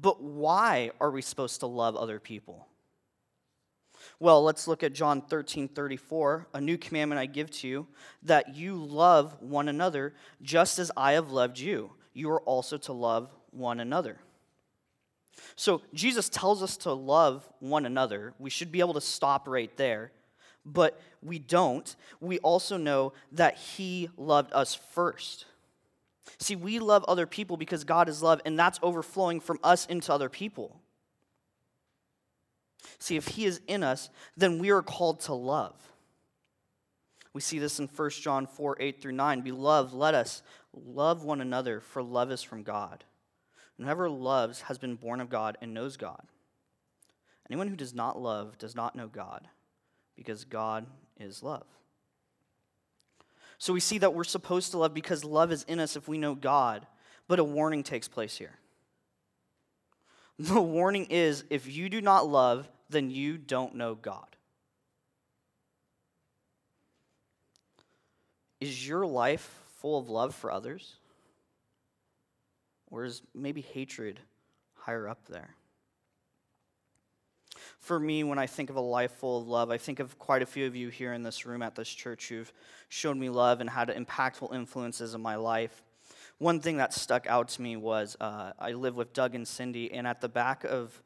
But 0.00 0.22
why 0.22 0.92
are 1.00 1.10
we 1.10 1.22
supposed 1.22 1.60
to 1.60 1.66
love 1.66 1.96
other 1.96 2.20
people? 2.20 2.68
Well, 4.20 4.42
let's 4.42 4.68
look 4.68 4.82
at 4.82 4.92
John 4.92 5.22
13 5.22 5.68
34. 5.68 6.48
A 6.54 6.60
new 6.60 6.78
commandment 6.78 7.20
I 7.20 7.26
give 7.26 7.50
to 7.52 7.68
you, 7.68 7.86
that 8.22 8.54
you 8.54 8.76
love 8.76 9.36
one 9.40 9.68
another 9.68 10.14
just 10.42 10.78
as 10.78 10.90
I 10.96 11.12
have 11.12 11.30
loved 11.30 11.58
you. 11.58 11.92
You 12.14 12.30
are 12.30 12.40
also 12.42 12.78
to 12.78 12.92
love 12.92 13.30
one 13.50 13.80
another. 13.80 14.18
So 15.56 15.82
Jesus 15.94 16.28
tells 16.28 16.62
us 16.62 16.76
to 16.78 16.92
love 16.92 17.48
one 17.60 17.86
another. 17.86 18.34
We 18.38 18.50
should 18.50 18.72
be 18.72 18.80
able 18.80 18.94
to 18.94 19.00
stop 19.00 19.46
right 19.46 19.74
there, 19.76 20.12
but 20.64 21.00
we 21.22 21.38
don't. 21.38 21.94
We 22.20 22.38
also 22.40 22.76
know 22.76 23.12
that 23.32 23.56
He 23.56 24.08
loved 24.16 24.52
us 24.52 24.74
first. 24.74 25.46
See, 26.38 26.56
we 26.56 26.78
love 26.78 27.04
other 27.08 27.26
people 27.26 27.56
because 27.56 27.84
God 27.84 28.08
is 28.08 28.22
love, 28.22 28.40
and 28.44 28.58
that's 28.58 28.78
overflowing 28.82 29.40
from 29.40 29.58
us 29.62 29.86
into 29.86 30.12
other 30.12 30.28
people. 30.28 30.80
See, 32.98 33.16
if 33.16 33.28
he 33.28 33.44
is 33.44 33.60
in 33.66 33.82
us, 33.82 34.10
then 34.36 34.58
we 34.58 34.70
are 34.70 34.82
called 34.82 35.20
to 35.20 35.34
love. 35.34 35.74
We 37.32 37.40
see 37.40 37.58
this 37.58 37.78
in 37.78 37.88
1 37.88 38.10
John 38.10 38.46
4 38.46 38.76
8 38.80 39.00
through 39.00 39.12
9. 39.12 39.40
Beloved, 39.42 39.92
let 39.92 40.14
us 40.14 40.42
love 40.72 41.24
one 41.24 41.40
another, 41.40 41.80
for 41.80 42.02
love 42.02 42.30
is 42.30 42.42
from 42.42 42.62
God. 42.62 43.04
Whoever 43.78 44.10
loves 44.10 44.62
has 44.62 44.78
been 44.78 44.96
born 44.96 45.20
of 45.20 45.30
God 45.30 45.56
and 45.60 45.72
knows 45.72 45.96
God. 45.96 46.22
Anyone 47.48 47.68
who 47.68 47.76
does 47.76 47.94
not 47.94 48.20
love 48.20 48.58
does 48.58 48.74
not 48.74 48.96
know 48.96 49.06
God, 49.06 49.48
because 50.16 50.44
God 50.44 50.86
is 51.18 51.42
love. 51.42 51.66
So 53.58 53.72
we 53.72 53.80
see 53.80 53.98
that 53.98 54.14
we're 54.14 54.24
supposed 54.24 54.70
to 54.70 54.78
love 54.78 54.94
because 54.94 55.24
love 55.24 55.50
is 55.50 55.64
in 55.64 55.80
us 55.80 55.96
if 55.96 56.06
we 56.06 56.16
know 56.16 56.34
God, 56.34 56.86
but 57.26 57.40
a 57.40 57.44
warning 57.44 57.82
takes 57.82 58.08
place 58.08 58.36
here. 58.36 58.58
The 60.38 60.60
warning 60.60 61.06
is 61.10 61.42
if 61.50 61.66
you 61.66 61.88
do 61.88 62.00
not 62.00 62.28
love, 62.28 62.68
then 62.88 63.10
you 63.10 63.36
don't 63.36 63.74
know 63.74 63.96
God. 63.96 64.36
Is 68.60 68.86
your 68.86 69.04
life 69.04 69.60
full 69.78 69.98
of 69.98 70.08
love 70.08 70.34
for 70.34 70.52
others? 70.52 70.94
Or 72.90 73.04
is 73.04 73.22
maybe 73.34 73.60
hatred 73.60 74.20
higher 74.74 75.08
up 75.08 75.26
there? 75.26 75.54
For 77.88 77.98
me, 77.98 78.22
when 78.22 78.38
I 78.38 78.46
think 78.46 78.68
of 78.68 78.76
a 78.76 78.82
life 78.82 79.12
full 79.12 79.40
of 79.40 79.48
love, 79.48 79.70
I 79.70 79.78
think 79.78 79.98
of 79.98 80.18
quite 80.18 80.42
a 80.42 80.46
few 80.46 80.66
of 80.66 80.76
you 80.76 80.90
here 80.90 81.14
in 81.14 81.22
this 81.22 81.46
room 81.46 81.62
at 81.62 81.74
this 81.74 81.88
church 81.88 82.28
who've 82.28 82.52
shown 82.90 83.18
me 83.18 83.30
love 83.30 83.62
and 83.62 83.70
had 83.70 83.88
impactful 83.88 84.54
influences 84.54 85.14
in 85.14 85.22
my 85.22 85.36
life. 85.36 85.82
One 86.36 86.60
thing 86.60 86.76
that 86.76 86.92
stuck 86.92 87.26
out 87.26 87.48
to 87.48 87.62
me 87.62 87.76
was 87.76 88.14
uh, 88.20 88.52
I 88.58 88.72
live 88.72 88.94
with 88.94 89.14
Doug 89.14 89.34
and 89.34 89.48
Cindy, 89.48 89.90
and 89.90 90.06
at 90.06 90.20
the 90.20 90.28
back 90.28 90.64
of 90.64 91.02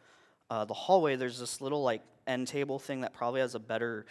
uh, 0.51 0.65
the 0.65 0.75
hallway, 0.75 1.15
there's 1.15 1.39
this 1.39 1.61
little 1.61 1.85
like 1.85 2.03
end 2.27 2.49
table 2.49 2.81
thing 2.81 3.03
that 3.03 3.13
probably 3.13 3.43
has 3.43 3.55
a 3.55 3.61
better 3.61 4.05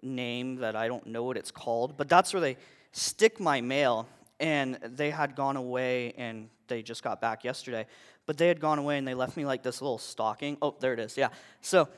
name 0.00 0.54
that 0.58 0.76
I 0.76 0.86
don't 0.86 1.06
know 1.08 1.24
what 1.24 1.36
it's 1.36 1.50
called, 1.50 1.96
but 1.96 2.08
that's 2.08 2.32
where 2.32 2.40
they 2.40 2.56
stick 2.92 3.40
my 3.40 3.60
mail. 3.60 4.06
And 4.38 4.78
they 4.84 5.10
had 5.10 5.34
gone 5.34 5.56
away, 5.56 6.14
and 6.16 6.48
they 6.68 6.82
just 6.82 7.02
got 7.02 7.20
back 7.20 7.42
yesterday. 7.42 7.86
But 8.26 8.36
they 8.36 8.48
had 8.48 8.60
gone 8.60 8.78
away, 8.78 8.98
and 8.98 9.06
they 9.06 9.14
left 9.14 9.36
me 9.36 9.46
like 9.46 9.62
this 9.62 9.82
little 9.82 9.98
stocking. 9.98 10.58
Oh, 10.62 10.74
there 10.80 10.92
it 10.92 10.98
is. 10.98 11.16
Yeah. 11.16 11.28
So 11.60 11.88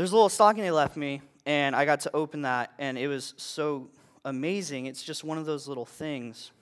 there's 0.00 0.12
a 0.12 0.14
little 0.14 0.30
stocking 0.30 0.62
they 0.62 0.70
left 0.70 0.96
me, 0.96 1.20
and 1.44 1.76
I 1.76 1.84
got 1.84 2.00
to 2.00 2.16
open 2.16 2.40
that, 2.42 2.72
and 2.78 2.96
it 2.96 3.06
was 3.06 3.34
so 3.36 3.90
amazing. 4.24 4.86
It's 4.86 5.02
just 5.02 5.24
one 5.24 5.36
of 5.36 5.44
those 5.44 5.68
little 5.68 5.84
things. 5.84 6.52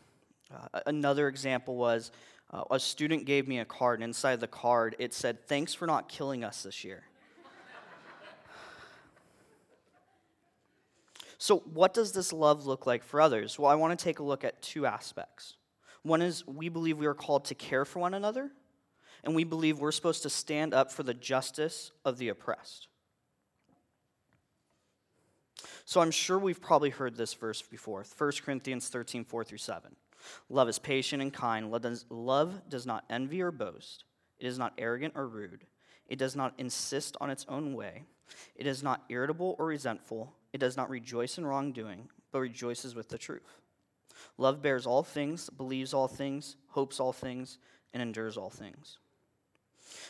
Uh, 0.53 0.81
another 0.87 1.29
example 1.29 1.77
was 1.77 2.11
uh, 2.51 2.65
a 2.69 2.81
student 2.81 3.27
gave 3.27 3.47
me 3.47 3.61
a 3.61 3.65
card, 3.65 4.01
and 4.01 4.09
inside 4.09 4.41
the 4.41 4.49
card 4.49 4.97
it 4.99 5.15
said, 5.15 5.47
Thanks 5.47 5.73
for 5.73 5.87
not 5.87 6.09
killing 6.09 6.43
us 6.43 6.65
this 6.65 6.83
year. 6.83 7.05
so, 11.39 11.59
what 11.59 11.95
does 11.95 12.11
this 12.11 12.33
love 12.33 12.67
look 12.67 12.89
like 12.89 13.05
for 13.05 13.21
others? 13.21 13.57
Well, 13.57 13.71
I 13.71 13.77
want 13.77 13.97
to 13.97 14.05
take 14.05 14.19
a 14.19 14.25
look 14.25 14.43
at 14.43 14.61
two 14.63 14.85
aspects. 14.85 15.55
One 16.03 16.23
is 16.23 16.45
we 16.45 16.69
believe 16.69 16.99
we 16.99 17.07
are 17.07 17.15
called 17.15 17.45
to 17.45 17.55
care 17.55 17.85
for 17.85 18.01
one 18.01 18.15
another, 18.15 18.51
and 19.23 19.37
we 19.37 19.45
believe 19.45 19.79
we're 19.79 19.93
supposed 19.93 20.25
to 20.25 20.29
stand 20.29 20.75
up 20.75 20.91
for 20.91 21.05
the 21.05 21.15
justice 21.15 21.93
of 22.05 22.19
the 22.19 22.31
oppressed. 22.31 22.88
So 25.89 26.03
I'm 26.03 26.11
sure 26.11 26.39
we've 26.39 26.61
probably 26.61 26.91
heard 26.91 27.17
this 27.17 27.33
verse 27.33 27.63
before 27.63 28.05
1 28.19 28.33
Corinthians 28.45 28.91
13, 28.91 29.25
4 29.25 29.43
through 29.43 29.57
7. 29.57 29.97
Love 30.51 30.69
is 30.69 30.79
patient 30.79 31.23
and 31.23 31.33
kind. 31.33 31.71
Love 31.71 32.69
does 32.69 32.85
not 32.85 33.05
envy 33.09 33.41
or 33.41 33.51
boast. 33.51 34.05
It 34.39 34.47
is 34.47 34.59
not 34.59 34.75
arrogant 34.77 35.15
or 35.17 35.27
rude. 35.27 35.65
It 36.07 36.19
does 36.19 36.37
not 36.37 36.53
insist 36.59 37.17
on 37.23 37.31
its 37.31 37.47
own 37.49 37.73
way. 37.73 38.03
It 38.55 38.67
is 38.67 38.83
not 38.83 39.03
irritable 39.09 39.57
or 39.59 39.65
resentful. 39.65 40.35
It 40.53 40.59
does 40.59 40.77
not 40.77 40.91
rejoice 40.91 41.39
in 41.39 41.47
wrongdoing, 41.47 42.11
but 42.33 42.41
rejoices 42.41 42.95
with 42.95 43.09
the 43.09 43.17
truth. 43.17 43.63
Love 44.37 44.61
bears 44.61 44.87
all 44.87 45.03
things, 45.03 45.49
believes 45.49 45.95
all 45.95 46.07
things, 46.07 46.57
hopes 46.67 47.01
all 47.01 47.15
things, 47.15 47.57
and 47.95 48.03
endures 48.03 48.37
all 48.37 48.51
things. 48.51 48.99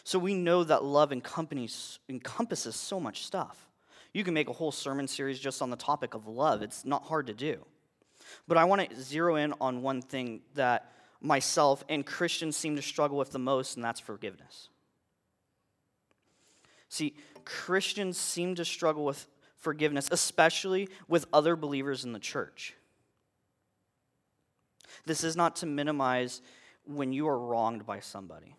So 0.02 0.18
we 0.18 0.34
know 0.34 0.64
that 0.64 0.82
love 0.82 1.12
encompasses, 1.12 2.00
encompasses 2.08 2.74
so 2.74 2.98
much 2.98 3.24
stuff. 3.24 3.67
You 4.12 4.24
can 4.24 4.34
make 4.34 4.48
a 4.48 4.52
whole 4.52 4.72
sermon 4.72 5.06
series 5.06 5.38
just 5.38 5.62
on 5.62 5.70
the 5.70 5.76
topic 5.76 6.14
of 6.14 6.26
love. 6.26 6.62
It's 6.62 6.84
not 6.84 7.04
hard 7.04 7.26
to 7.26 7.34
do. 7.34 7.64
But 8.46 8.56
I 8.56 8.64
want 8.64 8.88
to 8.88 9.00
zero 9.00 9.36
in 9.36 9.54
on 9.60 9.82
one 9.82 10.02
thing 10.02 10.40
that 10.54 10.90
myself 11.20 11.84
and 11.88 12.04
Christians 12.04 12.56
seem 12.56 12.76
to 12.76 12.82
struggle 12.82 13.18
with 13.18 13.30
the 13.30 13.38
most, 13.38 13.76
and 13.76 13.84
that's 13.84 14.00
forgiveness. 14.00 14.68
See, 16.88 17.14
Christians 17.44 18.16
seem 18.18 18.54
to 18.54 18.64
struggle 18.64 19.04
with 19.04 19.26
forgiveness, 19.56 20.08
especially 20.10 20.88
with 21.06 21.26
other 21.32 21.56
believers 21.56 22.04
in 22.04 22.12
the 22.12 22.18
church. 22.18 22.74
This 25.04 25.24
is 25.24 25.36
not 25.36 25.56
to 25.56 25.66
minimize 25.66 26.40
when 26.86 27.12
you 27.12 27.28
are 27.28 27.38
wronged 27.38 27.84
by 27.86 28.00
somebody. 28.00 28.56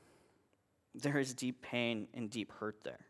There 0.96 1.20
is 1.20 1.34
deep 1.34 1.62
pain 1.62 2.08
and 2.14 2.30
deep 2.30 2.52
hurt 2.60 2.84
there. 2.84 3.06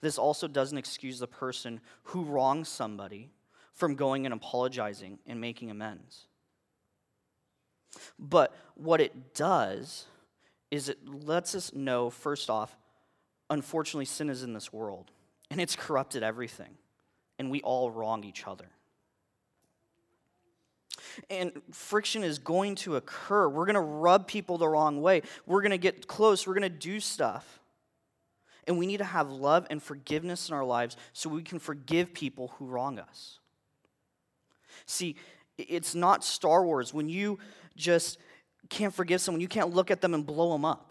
This 0.00 0.18
also 0.18 0.46
doesn't 0.48 0.78
excuse 0.78 1.18
the 1.18 1.26
person 1.26 1.80
who 2.04 2.24
wrongs 2.24 2.68
somebody 2.68 3.30
from 3.72 3.94
going 3.94 4.26
and 4.26 4.34
apologizing 4.34 5.18
and 5.26 5.40
making 5.40 5.70
amends. 5.70 6.26
But 8.18 8.54
what 8.74 9.00
it 9.00 9.34
does 9.34 10.06
is 10.70 10.88
it 10.88 10.98
lets 11.06 11.54
us 11.54 11.72
know, 11.72 12.10
first 12.10 12.50
off, 12.50 12.76
unfortunately, 13.48 14.04
sin 14.04 14.28
is 14.28 14.42
in 14.42 14.52
this 14.52 14.72
world, 14.72 15.10
and 15.50 15.60
it's 15.60 15.76
corrupted 15.76 16.22
everything, 16.22 16.76
and 17.38 17.50
we 17.50 17.60
all 17.62 17.90
wrong 17.90 18.24
each 18.24 18.46
other. 18.46 18.66
And 21.30 21.52
friction 21.70 22.24
is 22.24 22.38
going 22.38 22.74
to 22.76 22.96
occur. 22.96 23.48
We're 23.48 23.64
going 23.64 23.74
to 23.74 23.80
rub 23.80 24.26
people 24.26 24.58
the 24.58 24.68
wrong 24.68 25.00
way. 25.00 25.22
We're 25.46 25.62
going 25.62 25.70
to 25.70 25.78
get 25.78 26.06
close. 26.06 26.46
We're 26.46 26.54
going 26.54 26.62
to 26.62 26.68
do 26.68 27.00
stuff. 27.00 27.60
And 28.66 28.78
we 28.78 28.86
need 28.86 28.98
to 28.98 29.04
have 29.04 29.30
love 29.30 29.66
and 29.70 29.82
forgiveness 29.82 30.48
in 30.48 30.54
our 30.54 30.64
lives 30.64 30.96
so 31.12 31.28
we 31.28 31.42
can 31.42 31.58
forgive 31.58 32.12
people 32.12 32.52
who 32.58 32.66
wrong 32.66 32.98
us. 32.98 33.38
See, 34.86 35.16
it's 35.56 35.94
not 35.94 36.24
Star 36.24 36.64
Wars 36.64 36.92
when 36.92 37.08
you 37.08 37.38
just 37.76 38.18
can't 38.68 38.92
forgive 38.92 39.20
someone, 39.20 39.40
you 39.40 39.48
can't 39.48 39.72
look 39.72 39.90
at 39.90 40.00
them 40.00 40.14
and 40.14 40.26
blow 40.26 40.52
them 40.52 40.64
up. 40.64 40.90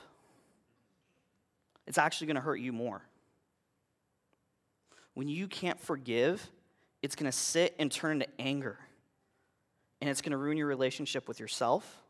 It's 1.88 1.98
actually 1.98 2.28
going 2.28 2.36
to 2.36 2.42
hurt 2.42 2.60
you 2.60 2.74
more. 2.74 3.02
When 5.14 5.28
you 5.28 5.48
can't 5.48 5.80
forgive, 5.80 6.50
it's 7.02 7.16
going 7.16 7.32
to 7.32 7.38
sit 7.38 7.76
and 7.80 7.92
turn 7.92 8.22
into 8.22 8.28
anger. 8.40 8.80
And 10.02 10.10
it's 10.10 10.22
going 10.22 10.32
to 10.32 10.38
ruin 10.38 10.58
your 10.58 10.68
relationship 10.68 11.28
with 11.28 11.40
yourself, 11.40 12.02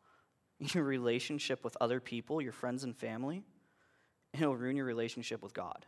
your 0.58 0.84
relationship 0.84 1.64
with 1.64 1.76
other 1.80 2.00
people, 2.00 2.40
your 2.40 2.52
friends 2.52 2.84
and 2.84 2.96
family, 2.96 3.42
and 4.32 4.42
it'll 4.42 4.56
ruin 4.56 4.76
your 4.76 4.86
relationship 4.86 5.42
with 5.42 5.54
God. 5.54 5.86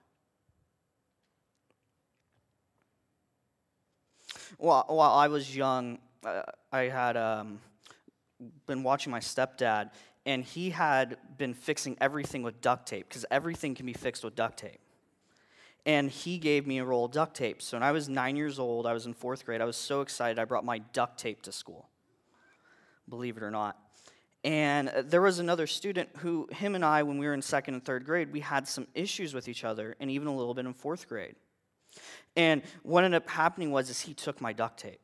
While, 4.59 4.85
while 4.89 5.13
I 5.13 5.29
was 5.29 5.55
young, 5.55 5.99
uh, 6.25 6.43
I 6.73 6.83
had 6.83 7.17
um, 7.17 7.61
been 8.67 8.83
watching 8.83 9.11
my 9.11 9.21
stepdad, 9.21 9.91
and 10.27 10.45
he 10.45 10.71
had 10.71 11.17
been 11.39 11.55
fixing 11.55 11.97
everything 12.01 12.43
with 12.43 12.61
duct 12.61 12.87
tape 12.87 13.09
because 13.09 13.25
everything 13.31 13.75
can 13.75 13.87
be 13.87 13.93
fixed 13.93 14.25
with 14.25 14.35
duct 14.35 14.59
tape. 14.59 14.81
And 15.87 16.11
he 16.11 16.39
gave 16.39 16.67
me 16.67 16.79
a 16.79 16.85
roll 16.85 17.07
of 17.07 17.13
duct 17.13 17.35
tape. 17.35 17.63
So 17.63 17.77
when 17.77 17.83
I 17.83 17.93
was 17.93 18.09
nine 18.09 18.37
years 18.37 18.59
old, 18.59 18.87
I 18.87 18.93
was 18.93 19.07
in 19.07 19.15
fourth 19.15 19.47
grade, 19.47 19.61
I 19.61 19.65
was 19.65 19.77
so 19.77 20.03
excited 20.03 20.39
I 20.39 20.45
brought 20.45 20.65
my 20.65 20.79
duct 20.79 21.19
tape 21.19 21.43
to 21.43 21.53
school, 21.53 21.89
believe 23.09 23.37
it 23.37 23.43
or 23.43 23.51
not. 23.51 23.79
And 24.43 24.89
uh, 24.89 25.03
there 25.03 25.21
was 25.21 25.39
another 25.39 25.67
student 25.67 26.09
who, 26.19 26.49
him 26.51 26.75
and 26.75 26.85
I, 26.85 27.03
when 27.03 27.19
we 27.19 27.27
were 27.27 27.35
in 27.35 27.43
second 27.43 27.75
and 27.75 27.85
third 27.85 28.05
grade, 28.05 28.33
we 28.33 28.41
had 28.41 28.67
some 28.67 28.87
issues 28.95 29.35
with 29.35 29.49
each 29.49 29.65
other, 29.65 29.97
and 30.01 30.11
even 30.11 30.29
a 30.29 30.35
little 30.35 30.55
bit 30.55 30.65
in 30.65 30.73
fourth 30.73 31.09
grade. 31.09 31.35
And 32.37 32.63
what 32.83 33.05
ended 33.05 33.23
up 33.23 33.29
happening 33.29 33.71
was 33.71 33.91
is 33.91 34.01
he 34.01 34.15
took 34.15 34.41
my 34.41 34.53
duct 34.53 34.79
tape. 34.81 35.01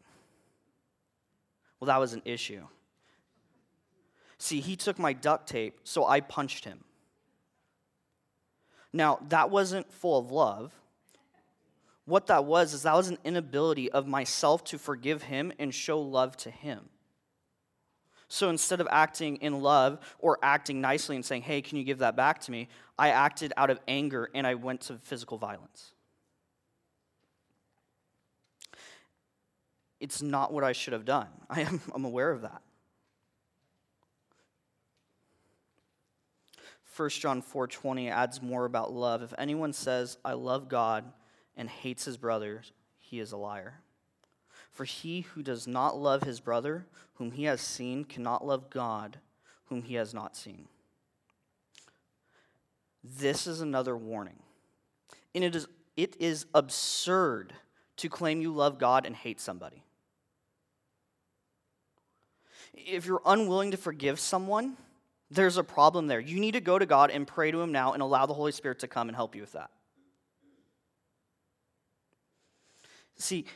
Well, 1.79 1.87
that 1.87 2.01
was 2.01 2.15
an 2.15 2.23
issue. 2.25 2.67
See, 4.39 4.61
he 4.61 4.77
took 4.77 4.99
my 4.99 5.13
duct 5.13 5.49
tape, 5.49 5.81
so 5.85 6.07
I 6.07 6.21
punched 6.21 6.65
him. 6.65 6.85
Now, 8.93 9.21
that 9.29 9.51
wasn't 9.51 9.93
full 9.93 10.19
of 10.19 10.31
love. 10.31 10.73
What 12.07 12.29
that 12.29 12.45
was 12.45 12.73
is 12.73 12.83
that 12.83 12.95
was 12.95 13.09
an 13.09 13.19
inability 13.25 13.91
of 13.91 14.07
myself 14.07 14.65
to 14.65 14.79
forgive 14.79 15.25
him 15.25 15.53
and 15.59 15.75
show 15.75 16.01
love 16.01 16.37
to 16.39 16.51
him. 16.51 16.89
So 18.29 18.51
instead 18.51 18.81
of 18.81 18.89
acting 18.91 19.37
in 19.37 19.61
love 19.61 19.99
or 20.19 20.39
acting 20.43 20.81
nicely 20.81 21.17
and 21.17 21.25
saying, 21.25 21.43
hey, 21.43 21.63
can 21.63 21.79
you 21.79 21.85
give 21.85 21.99
that 21.99 22.17
back 22.17 22.41
to 22.43 22.51
me? 22.51 22.69
I 22.99 23.11
acted 23.11 23.53
out 23.57 23.71
of 23.71 23.79
anger 23.87 24.31
and 24.35 24.47
I 24.47 24.55
went 24.55 24.83
to 24.83 24.95
physical 24.95 25.39
violence. 25.39 25.93
It's 30.01 30.23
not 30.23 30.53
what 30.53 30.65
I 30.65 30.73
should 30.73 30.93
have 30.93 31.05
done. 31.05 31.29
I 31.51 31.61
am, 31.63 31.81
I'm 31.95 32.05
aware 32.05 32.31
of 32.31 32.43
that. 32.43 32.63
1 36.97 37.11
John 37.11 37.43
4:20 37.43 38.11
adds 38.11 38.41
more 38.41 38.65
about 38.65 38.91
love. 38.91 39.23
If 39.23 39.35
anyone 39.37 39.75
says, 39.75 40.17
"I 40.25 40.33
love 40.33 40.69
God," 40.71 41.13
and 41.55 41.69
hates 41.69 42.07
his 42.07 42.17
brother, 42.17 42.63
he 42.99 43.21
is 43.21 43.33
a 43.33 43.37
liar. 43.37 43.83
For 44.77 44.85
he 44.85 45.23
who 45.23 45.43
does 45.43 45.67
not 45.67 45.97
love 45.97 46.25
his 46.25 46.39
brother, 46.39 46.85
whom 47.15 47.31
he 47.31 47.45
has 47.45 47.63
seen, 47.63 48.05
cannot 48.05 48.47
love 48.47 48.69
God, 48.69 49.17
whom 49.71 49.83
he 49.83 49.95
has 49.95 50.13
not 50.13 50.37
seen. 50.37 50.69
This 53.03 53.47
is 53.47 53.63
another 53.63 53.97
warning. 53.97 54.39
And 55.35 55.43
it 55.43 55.57
is, 55.57 55.67
it 55.97 56.15
is 56.21 56.45
absurd 56.53 57.55
to 57.97 58.11
claim 58.11 58.43
you 58.43 58.53
love 58.53 58.79
God 58.79 59.07
and 59.07 59.17
hate 59.17 59.41
somebody. 59.41 59.83
If 62.75 63.07
you're 63.07 63.23
unwilling 63.25 63.71
to 63.71 63.79
forgive 63.79 64.21
someone, 64.21 64.77
there's 65.31 65.57
a 65.57 65.65
problem 65.65 66.07
there. 66.07 66.21
You 66.21 66.39
need 66.39 66.53
to 66.53 66.61
go 66.61 66.79
to 66.79 66.85
God 66.85 67.11
and 67.11 67.27
pray 67.27 67.51
to 67.51 67.63
Him 67.63 67.73
now 67.73 67.95
and 67.95 68.03
allow 68.03 68.27
the 68.27 68.35
Holy 68.35 68.53
Spirit 68.53 68.81
to 68.81 68.89
come 68.89 69.09
and 69.09 69.17
help 69.17 69.35
you 69.35 69.41
with 69.41 69.53
that. 69.53 69.71
See, 73.17 73.47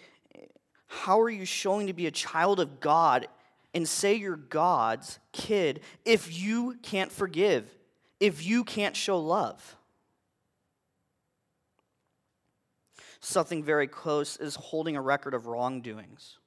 how 0.93 1.21
are 1.21 1.31
you 1.31 1.45
showing 1.45 1.87
to 1.87 1.93
be 1.93 2.09
a 2.09 2.11
child 2.11 2.59
of 2.59 2.81
God 2.81 3.29
and 3.73 3.89
say 3.89 4.15
you're 4.15 4.35
God's 4.35 5.21
kid 5.31 5.81
if 6.05 6.37
you 6.37 6.79
can't 6.83 7.13
forgive, 7.13 7.73
if 8.19 8.45
you 8.45 8.65
can't 8.65 8.97
show 8.97 9.21
love? 9.21 9.77
Something 13.21 13.63
very 13.63 13.87
close 13.87 14.37
is 14.37 14.57
holding 14.57 14.97
a 14.97 15.01
record 15.01 15.33
of 15.33 15.47
wrongdoings. 15.47 16.39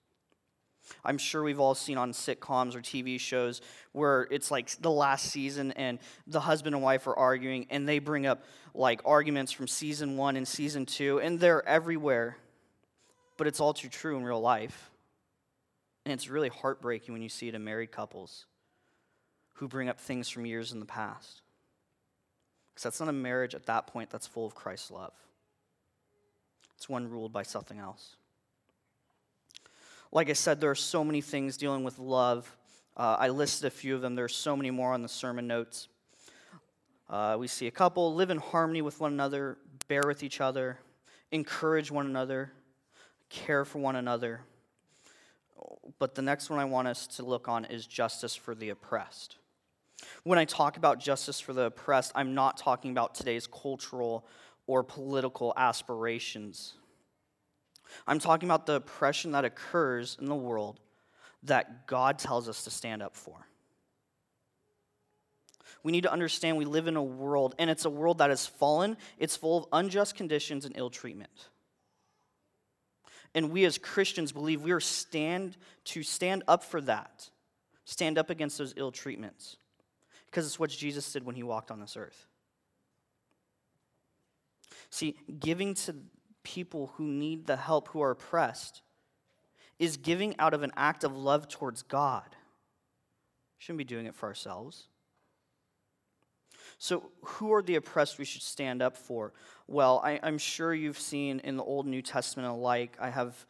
I'm 1.06 1.18
sure 1.18 1.42
we've 1.42 1.62
all 1.62 1.74
seen 1.74 1.98
on 1.98 2.12
sitcoms 2.12 2.76
or 2.76 2.82
TV 2.82 3.18
shows 3.18 3.62
where 3.94 4.28
it's 4.30 4.52
like 4.52 4.70
the 4.82 4.92
last 4.92 5.28
season 5.28 5.72
and 5.72 6.00
the 6.28 6.42
husband 6.42 6.76
and 6.76 6.84
wife 6.84 7.08
are 7.08 7.18
arguing 7.18 7.68
and 7.70 7.88
they 7.88 8.00
bring 8.00 8.26
up 8.26 8.44
like 8.74 9.00
arguments 9.06 9.54
from 9.54 9.70
season 9.70 10.18
one 10.18 10.36
and 10.36 10.46
season 10.46 10.86
two 10.86 11.22
and 11.22 11.40
they're 11.40 11.66
everywhere. 11.66 12.36
But 13.38 13.48
it's 13.48 13.60
all 13.60 13.74
too 13.74 13.90
true 13.90 14.18
in 14.18 14.24
real 14.24 14.42
life. 14.42 14.92
And 16.06 16.14
it's 16.14 16.30
really 16.30 16.50
heartbreaking 16.50 17.14
when 17.14 17.22
you 17.22 17.30
see 17.30 17.48
it 17.48 17.56
in 17.56 17.64
married 17.64 17.92
couples 17.92 18.46
who 19.54 19.68
bring 19.68 19.90
up 19.90 20.00
things 20.00 20.30
from 20.30 20.46
years 20.46 20.72
in 20.72 20.80
the 20.80 20.86
past. 20.86 21.42
Because 22.74 22.84
that's 22.84 23.00
not 23.00 23.10
a 23.10 23.14
marriage 23.14 23.56
at 23.56 23.66
that 23.68 23.88
point 23.88 24.10
that's 24.10 24.28
full 24.28 24.46
of 24.46 24.56
Christ's 24.56 24.92
love, 24.92 25.14
it's 26.76 26.90
one 26.90 27.10
ruled 27.10 27.32
by 27.32 27.44
something 27.44 27.80
else. 27.80 28.18
Like 30.12 30.30
I 30.30 30.34
said, 30.34 30.62
there 30.62 30.70
are 30.70 30.76
so 30.76 31.04
many 31.04 31.22
things 31.22 31.58
dealing 31.58 31.84
with 31.84 31.98
love. 31.98 32.56
Uh, 32.96 33.16
I 33.18 33.30
listed 33.30 33.66
a 33.66 33.72
few 33.72 33.96
of 33.96 34.02
them. 34.02 34.16
There 34.16 34.26
are 34.26 34.30
so 34.30 34.56
many 34.56 34.70
more 34.70 34.94
on 34.94 35.02
the 35.02 35.08
sermon 35.08 35.48
notes. 35.48 35.88
Uh, 37.10 37.36
we 37.40 37.48
see 37.48 37.66
a 37.66 37.72
couple 37.72 38.14
live 38.14 38.30
in 38.30 38.38
harmony 38.38 38.82
with 38.82 39.00
one 39.00 39.12
another, 39.12 39.58
bear 39.88 40.06
with 40.06 40.22
each 40.22 40.40
other, 40.40 40.78
encourage 41.32 41.90
one 41.90 42.06
another, 42.06 42.52
care 43.34 43.66
for 43.66 43.80
one 43.80 43.96
another. 43.96 44.42
But 46.00 46.16
the 46.16 46.22
next 46.22 46.50
one 46.50 46.60
I 46.60 46.66
want 46.66 46.88
us 46.88 47.08
to 47.08 47.24
look 47.24 47.50
on 47.50 47.66
is 47.66 47.86
justice 47.86 48.36
for 48.36 48.54
the 48.56 48.70
oppressed. 48.70 49.38
When 50.24 50.38
I 50.38 50.46
talk 50.46 50.78
about 50.78 51.00
justice 51.00 51.40
for 51.40 51.54
the 51.54 51.64
oppressed, 51.64 52.12
I'm 52.16 52.34
not 52.34 52.58
talking 52.58 52.92
about 52.92 53.16
today's 53.16 53.48
cultural 53.48 54.26
or 54.68 54.84
political 54.84 55.54
aspirations. 55.58 56.74
I'm 58.08 58.20
talking 58.20 58.48
about 58.48 58.66
the 58.66 58.76
oppression 58.76 59.32
that 59.32 59.46
occurs 59.46 60.18
in 60.20 60.28
the 60.28 60.36
world 60.36 60.80
that 61.44 61.88
God 61.88 62.20
tells 62.20 62.48
us 62.48 62.64
to 62.64 62.70
stand 62.70 63.02
up 63.02 63.16
for. 63.16 63.48
We 65.84 65.92
need 65.92 66.04
to 66.04 66.12
understand 66.12 66.58
we 66.58 66.66
live 66.66 66.88
in 66.88 66.96
a 66.96 67.04
world, 67.04 67.56
and 67.60 67.70
it's 67.70 67.86
a 67.86 67.90
world 67.90 68.20
that 68.20 68.32
is 68.32 68.48
fallen, 68.48 68.96
it's 69.18 69.36
full 69.36 69.58
of 69.58 69.66
unjust 69.74 70.16
conditions 70.16 70.66
and 70.66 70.78
ill 70.78 70.90
treatment. 70.90 71.50
And 73.36 73.52
we 73.52 73.66
as 73.66 73.78
Christians 73.78 74.32
believe 74.32 74.62
we 74.62 74.72
are 74.72 74.80
stand 74.80 75.58
to 75.86 76.04
stand 76.04 76.44
up 76.48 76.64
for 76.64 76.82
that, 76.82 77.30
stand 77.86 78.18
up 78.18 78.30
against 78.30 78.58
those 78.58 78.74
ill 78.78 78.92
treatments, 78.92 79.58
because 80.28 80.46
it's 80.46 80.60
what 80.60 80.70
Jesus 80.70 81.12
did 81.12 81.26
when 81.26 81.36
he 81.36 81.44
walked 81.44 81.72
on 81.72 81.80
this 81.80 81.98
earth. 81.98 82.28
See, 84.90 85.16
giving 85.40 85.74
to 85.76 85.96
people 86.44 86.92
who 86.96 87.06
need 87.06 87.48
the 87.48 87.56
help, 87.56 87.88
who 87.88 88.02
are 88.02 88.12
oppressed, 88.12 88.82
is 89.80 89.98
giving 89.98 90.36
out 90.38 90.54
of 90.54 90.62
an 90.62 90.72
act 90.76 91.04
of 91.04 91.18
love 91.18 91.48
towards 91.48 91.82
God. 91.82 92.36
Shouldn't 93.58 93.80
be 93.80 93.84
doing 93.84 94.06
it 94.06 94.14
for 94.14 94.28
ourselves. 94.28 94.88
So, 96.84 97.12
who 97.22 97.54
are 97.54 97.62
the 97.62 97.76
oppressed 97.76 98.20
we 98.20 98.26
should 98.26 98.42
stand 98.42 98.82
up 98.82 98.98
for? 98.98 99.32
Well, 99.68 100.02
I, 100.04 100.20
am 100.22 100.38
sure 100.38 100.74
you've 100.74 101.00
seen 101.00 101.40
in 101.46 101.56
the 101.56 101.64
Old 101.64 101.88
New 101.88 102.02
Testament 102.02 102.50
alike, 102.50 102.98
I 103.00 103.10
have 103.10 103.46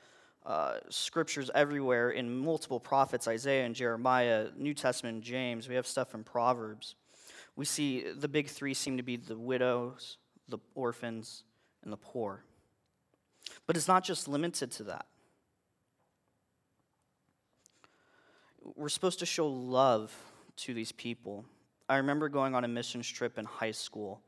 uh, 0.46 0.76
scriptures 0.90 1.50
everywhere 1.56 2.12
in 2.12 2.30
multiple 2.30 2.80
prophets 2.80 3.28
Isaiah 3.28 3.66
and 3.66 3.74
Jeremiah, 3.74 4.50
New 4.56 4.76
Testament, 4.76 5.24
James. 5.24 5.68
We 5.68 5.74
have 5.74 5.88
stuff 5.88 6.14
in 6.14 6.24
Proverbs. 6.24 6.94
We 7.56 7.66
see 7.66 8.06
the 8.08 8.28
big 8.28 8.50
three 8.50 8.76
seem 8.76 8.98
to 8.98 9.04
be 9.04 9.16
the 9.16 9.36
widows, 9.36 10.20
the 10.48 10.60
orphans, 10.76 11.44
and 11.82 11.92
the 11.92 11.98
poor. 11.98 12.44
But 13.66 13.78
it's 13.78 13.88
not 13.88 14.04
just 14.04 14.28
limited 14.28 14.70
to 14.74 14.84
that. 14.84 15.08
We're 18.76 18.90
supposed 18.90 19.18
to 19.18 19.26
show 19.26 19.48
love 19.48 20.16
to 20.58 20.76
these 20.76 20.92
people. 20.92 21.46
I 21.90 21.98
remember 21.98 22.30
going 22.30 22.56
on 22.56 22.64
a 22.64 22.68
missions 22.68 23.08
trip 23.08 23.38
in 23.38 23.46
high 23.46 23.72
school, 23.72 24.22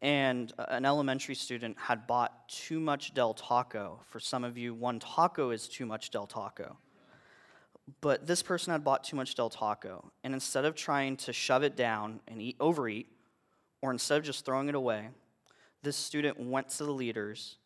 and 0.00 0.52
an 0.68 0.86
elementary 0.86 1.34
student 1.34 1.76
had 1.78 2.06
bought 2.06 2.48
too 2.48 2.80
much 2.80 3.12
Del 3.12 3.34
Taco. 3.34 4.00
For 4.06 4.18
some 4.18 4.44
of 4.44 4.56
you, 4.56 4.72
one 4.72 4.98
taco 4.98 5.50
is 5.50 5.68
too 5.68 5.84
much 5.84 6.10
Del 6.10 6.26
Taco. 6.26 6.78
But 8.00 8.26
this 8.26 8.42
person 8.42 8.72
had 8.72 8.82
bought 8.82 9.04
too 9.04 9.16
much 9.16 9.34
Del 9.34 9.50
Taco, 9.50 10.10
and 10.24 10.32
instead 10.32 10.64
of 10.64 10.74
trying 10.74 11.16
to 11.18 11.32
shove 11.32 11.62
it 11.62 11.76
down 11.76 12.20
and 12.26 12.40
eat, 12.40 12.56
overeat, 12.60 13.08
or 13.82 13.90
instead 13.90 14.18
of 14.18 14.24
just 14.24 14.46
throwing 14.46 14.68
it 14.68 14.74
away, 14.74 15.08
this 15.82 15.96
student 15.96 16.38
went 16.38 16.68
to 16.70 16.84
the 16.84 16.92
leaders 16.92 17.56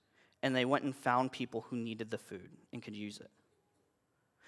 and 0.43 0.55
they 0.55 0.65
went 0.65 0.85
and 0.85 0.95
found 0.95 1.33
people 1.33 1.63
who 1.69 1.77
needed 1.77 2.11
the 2.11 2.19
food 2.19 2.51
and 2.73 2.83
could 2.83 2.95
use 2.95 3.19
it. 3.19 3.31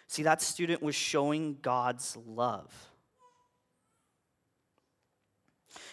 See, 0.06 0.22
that 0.22 0.42
student 0.42 0.82
was 0.82 0.94
showing 0.94 1.58
God's 1.62 2.16
love. 2.26 2.72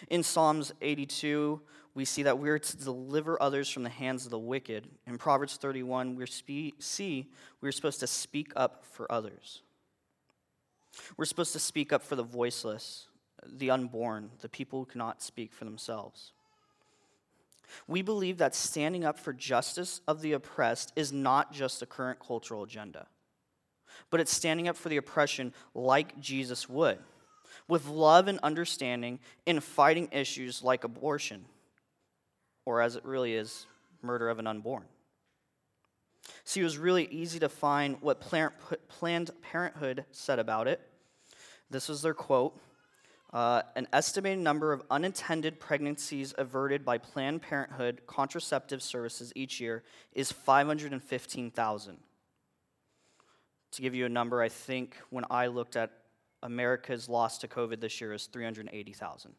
In 0.08 0.22
Psalms 0.22 0.72
82, 0.80 1.60
we 1.94 2.04
see 2.04 2.24
that 2.24 2.38
we're 2.38 2.58
to 2.58 2.76
deliver 2.76 3.40
others 3.40 3.68
from 3.68 3.84
the 3.84 3.88
hands 3.88 4.24
of 4.24 4.30
the 4.30 4.38
wicked. 4.38 4.88
In 5.06 5.16
Proverbs 5.16 5.56
31, 5.56 6.16
we 6.16 6.26
spe- 6.26 6.80
see 6.80 7.30
we're 7.60 7.72
supposed 7.72 8.00
to 8.00 8.06
speak 8.06 8.52
up 8.56 8.84
for 8.84 9.10
others. 9.10 9.62
We're 11.16 11.24
supposed 11.24 11.52
to 11.52 11.58
speak 11.58 11.92
up 11.92 12.02
for 12.02 12.16
the 12.16 12.22
voiceless, 12.22 13.08
the 13.46 13.70
unborn, 13.70 14.30
the 14.40 14.48
people 14.48 14.80
who 14.80 14.86
cannot 14.86 15.22
speak 15.22 15.52
for 15.52 15.64
themselves. 15.64 16.32
We 17.86 18.02
believe 18.02 18.38
that 18.38 18.54
standing 18.54 19.04
up 19.04 19.18
for 19.18 19.32
justice 19.32 20.00
of 20.06 20.20
the 20.20 20.32
oppressed 20.32 20.92
is 20.96 21.12
not 21.12 21.52
just 21.52 21.82
a 21.82 21.86
current 21.86 22.18
cultural 22.20 22.62
agenda, 22.62 23.06
but 24.10 24.20
it's 24.20 24.32
standing 24.32 24.68
up 24.68 24.76
for 24.76 24.88
the 24.88 24.96
oppression 24.96 25.52
like 25.74 26.18
Jesus 26.20 26.68
would, 26.68 26.98
with 27.68 27.86
love 27.86 28.28
and 28.28 28.38
understanding 28.42 29.18
in 29.46 29.60
fighting 29.60 30.08
issues 30.12 30.62
like 30.62 30.84
abortion, 30.84 31.44
or 32.64 32.80
as 32.80 32.96
it 32.96 33.04
really 33.04 33.34
is, 33.34 33.66
murder 34.02 34.28
of 34.28 34.38
an 34.38 34.46
unborn. 34.46 34.84
See, 36.44 36.60
it 36.60 36.64
was 36.64 36.78
really 36.78 37.06
easy 37.06 37.38
to 37.40 37.48
find 37.48 38.00
what 38.00 38.20
Planned 38.20 39.30
Parenthood 39.42 40.04
said 40.12 40.38
about 40.38 40.68
it. 40.68 40.80
This 41.70 41.88
was 41.88 42.02
their 42.02 42.14
quote 42.14 42.58
Uh, 43.32 43.62
an 43.74 43.88
estimated 43.92 44.38
number 44.38 44.72
of 44.72 44.80
unintended 44.92 45.58
pregnancies 45.58 46.32
averted 46.38 46.84
by 46.84 46.96
Planned 46.96 47.42
Parenthood 47.42 48.00
contraceptive 48.06 48.80
services 48.80 49.32
each 49.34 49.60
year 49.60 49.82
is 50.12 50.30
515,000. 50.30 51.98
To 53.72 53.82
give 53.82 53.92
you 53.92 54.06
a 54.06 54.08
number, 54.08 54.40
I 54.40 54.48
think 54.48 54.96
when 55.10 55.24
I 55.30 55.48
looked 55.48 55.74
at 55.74 55.90
America's 56.44 57.08
loss 57.08 57.38
to 57.38 57.48
COVID 57.48 57.80
this 57.80 58.00
year 58.00 58.12
is 58.12 58.26
380,000. 58.26 59.32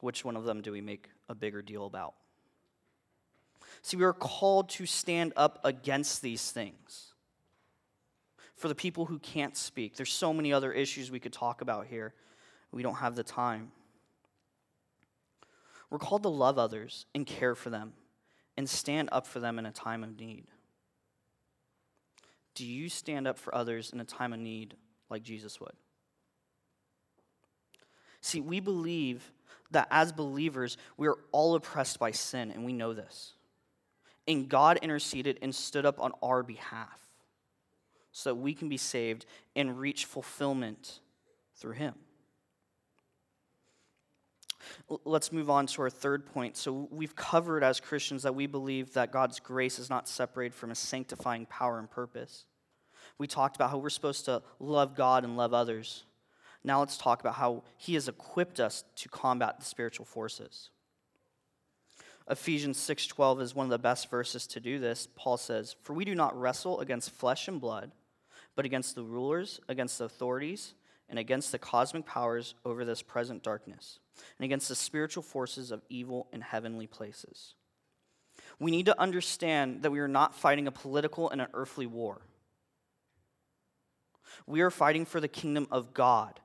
Which 0.00 0.24
one 0.24 0.36
of 0.36 0.44
them 0.44 0.60
do 0.60 0.70
we 0.70 0.82
make 0.82 1.08
a 1.28 1.34
bigger 1.34 1.62
deal 1.62 1.86
about? 1.86 2.14
See, 3.82 3.96
we 3.96 4.04
are 4.04 4.12
called 4.12 4.68
to 4.70 4.86
stand 4.86 5.32
up 5.36 5.58
against 5.64 6.22
these 6.22 6.50
things. 6.50 7.14
For 8.56 8.68
the 8.68 8.74
people 8.74 9.06
who 9.06 9.18
can't 9.18 9.56
speak, 9.56 9.96
there's 9.96 10.12
so 10.12 10.32
many 10.34 10.52
other 10.52 10.72
issues 10.72 11.10
we 11.10 11.20
could 11.20 11.32
talk 11.32 11.62
about 11.62 11.86
here. 11.86 12.12
We 12.70 12.82
don't 12.82 12.96
have 12.96 13.16
the 13.16 13.24
time. 13.24 13.72
We're 15.90 15.98
called 15.98 16.24
to 16.24 16.28
love 16.28 16.58
others 16.58 17.06
and 17.14 17.24
care 17.24 17.54
for 17.54 17.70
them 17.70 17.94
and 18.58 18.68
stand 18.68 19.08
up 19.12 19.26
for 19.26 19.40
them 19.40 19.58
in 19.58 19.64
a 19.64 19.72
time 19.72 20.04
of 20.04 20.18
need. 20.18 20.48
Do 22.54 22.66
you 22.66 22.88
stand 22.88 23.26
up 23.26 23.38
for 23.38 23.54
others 23.54 23.92
in 23.92 24.00
a 24.00 24.04
time 24.04 24.34
of 24.34 24.40
need 24.40 24.74
like 25.10 25.22
Jesus 25.22 25.60
would? 25.60 25.72
See, 28.20 28.40
we 28.40 28.60
believe 28.60 29.32
that 29.70 29.88
as 29.90 30.12
believers, 30.12 30.76
we 30.96 31.08
are 31.08 31.18
all 31.32 31.54
oppressed 31.54 31.98
by 31.98 32.10
sin, 32.10 32.50
and 32.50 32.64
we 32.64 32.72
know 32.72 32.92
this. 32.92 33.34
And 34.26 34.48
God 34.48 34.78
interceded 34.82 35.38
and 35.40 35.54
stood 35.54 35.86
up 35.86 36.00
on 36.00 36.12
our 36.22 36.42
behalf 36.42 37.00
so 38.12 38.30
that 38.30 38.36
we 38.36 38.54
can 38.54 38.68
be 38.68 38.76
saved 38.76 39.26
and 39.54 39.78
reach 39.78 40.04
fulfillment 40.04 41.00
through 41.56 41.74
Him. 41.74 41.94
Let's 45.04 45.32
move 45.32 45.48
on 45.48 45.66
to 45.68 45.82
our 45.82 45.90
third 45.90 46.26
point. 46.26 46.56
So, 46.56 46.88
we've 46.90 47.14
covered 47.14 47.62
as 47.62 47.80
Christians 47.80 48.24
that 48.24 48.34
we 48.34 48.46
believe 48.46 48.92
that 48.94 49.12
God's 49.12 49.40
grace 49.40 49.78
is 49.78 49.88
not 49.88 50.08
separated 50.08 50.54
from 50.54 50.70
His 50.70 50.78
sanctifying 50.78 51.46
power 51.46 51.78
and 51.78 51.90
purpose. 51.90 52.44
We 53.18 53.26
talked 53.26 53.56
about 53.56 53.70
how 53.70 53.78
we're 53.78 53.90
supposed 53.90 54.24
to 54.26 54.42
love 54.60 54.94
God 54.94 55.24
and 55.24 55.36
love 55.36 55.52
others. 55.52 56.04
Now, 56.64 56.80
let's 56.80 56.96
talk 56.96 57.20
about 57.20 57.34
how 57.34 57.64
He 57.76 57.94
has 57.94 58.08
equipped 58.08 58.60
us 58.60 58.84
to 58.96 59.08
combat 59.08 59.58
the 59.58 59.64
spiritual 59.64 60.06
forces. 60.06 60.70
Ephesians 62.30 62.78
6:12 62.78 63.40
is 63.40 63.54
one 63.54 63.66
of 63.66 63.70
the 63.70 63.78
best 63.78 64.10
verses 64.10 64.46
to 64.48 64.60
do 64.60 64.78
this. 64.78 65.08
Paul 65.16 65.36
says, 65.36 65.74
"For 65.80 65.94
we 65.94 66.04
do 66.04 66.14
not 66.14 66.38
wrestle 66.38 66.80
against 66.80 67.10
flesh 67.10 67.48
and 67.48 67.60
blood, 67.60 67.92
but 68.54 68.66
against 68.66 68.94
the 68.94 69.02
rulers, 69.02 69.60
against 69.68 69.98
the 69.98 70.04
authorities, 70.04 70.74
and 71.08 71.18
against 71.18 71.52
the 71.52 71.58
cosmic 71.58 72.04
powers 72.04 72.54
over 72.64 72.84
this 72.84 73.02
present 73.02 73.42
darkness, 73.42 73.98
and 74.36 74.44
against 74.44 74.68
the 74.68 74.74
spiritual 74.74 75.22
forces 75.22 75.70
of 75.70 75.84
evil 75.88 76.28
in 76.32 76.42
heavenly 76.42 76.86
places." 76.86 77.54
We 78.58 78.70
need 78.70 78.86
to 78.86 79.00
understand 79.00 79.82
that 79.82 79.90
we 79.90 80.00
are 80.00 80.08
not 80.08 80.34
fighting 80.34 80.66
a 80.66 80.72
political 80.72 81.30
and 81.30 81.40
an 81.40 81.48
earthly 81.54 81.86
war. 81.86 82.22
We 84.46 84.60
are 84.60 84.70
fighting 84.70 85.04
for 85.04 85.20
the 85.20 85.28
kingdom 85.28 85.66
of 85.70 85.94
God 85.94 86.40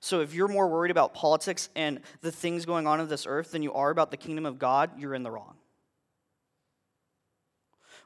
so 0.00 0.20
if 0.20 0.34
you're 0.34 0.48
more 0.48 0.68
worried 0.68 0.90
about 0.90 1.14
politics 1.14 1.68
and 1.76 2.00
the 2.20 2.32
things 2.32 2.66
going 2.66 2.86
on 2.86 3.00
in 3.00 3.08
this 3.08 3.26
earth 3.26 3.52
than 3.52 3.62
you 3.62 3.72
are 3.72 3.90
about 3.90 4.10
the 4.10 4.16
kingdom 4.16 4.46
of 4.46 4.58
God, 4.58 4.98
you're 4.98 5.14
in 5.14 5.22
the 5.22 5.30
wrong. 5.30 5.56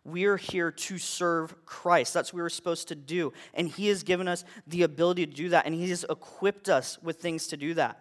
We 0.05 0.27
are 0.27 0.37
here 0.37 0.71
to 0.71 0.99
serve 0.99 1.55
Christ. 1.65 2.15
That's 2.15 2.33
what 2.33 2.43
we're 2.43 2.49
supposed 2.49 2.89
to 2.89 2.95
do. 2.95 3.33
And 3.55 3.67
He 3.67 3.89
has 3.89 4.03
given 4.03 4.29
us 4.29 4.45
the 4.67 4.83
ability 4.83 5.27
to 5.27 5.33
do 5.33 5.49
that, 5.49 5.67
and 5.67 5.75
He 5.75 5.89
has 5.89 6.05
equipped 6.09 6.69
us 6.69 6.99
with 7.03 7.21
things 7.21 7.49
to 7.49 7.57
do 7.57 7.75
that. 7.75 7.99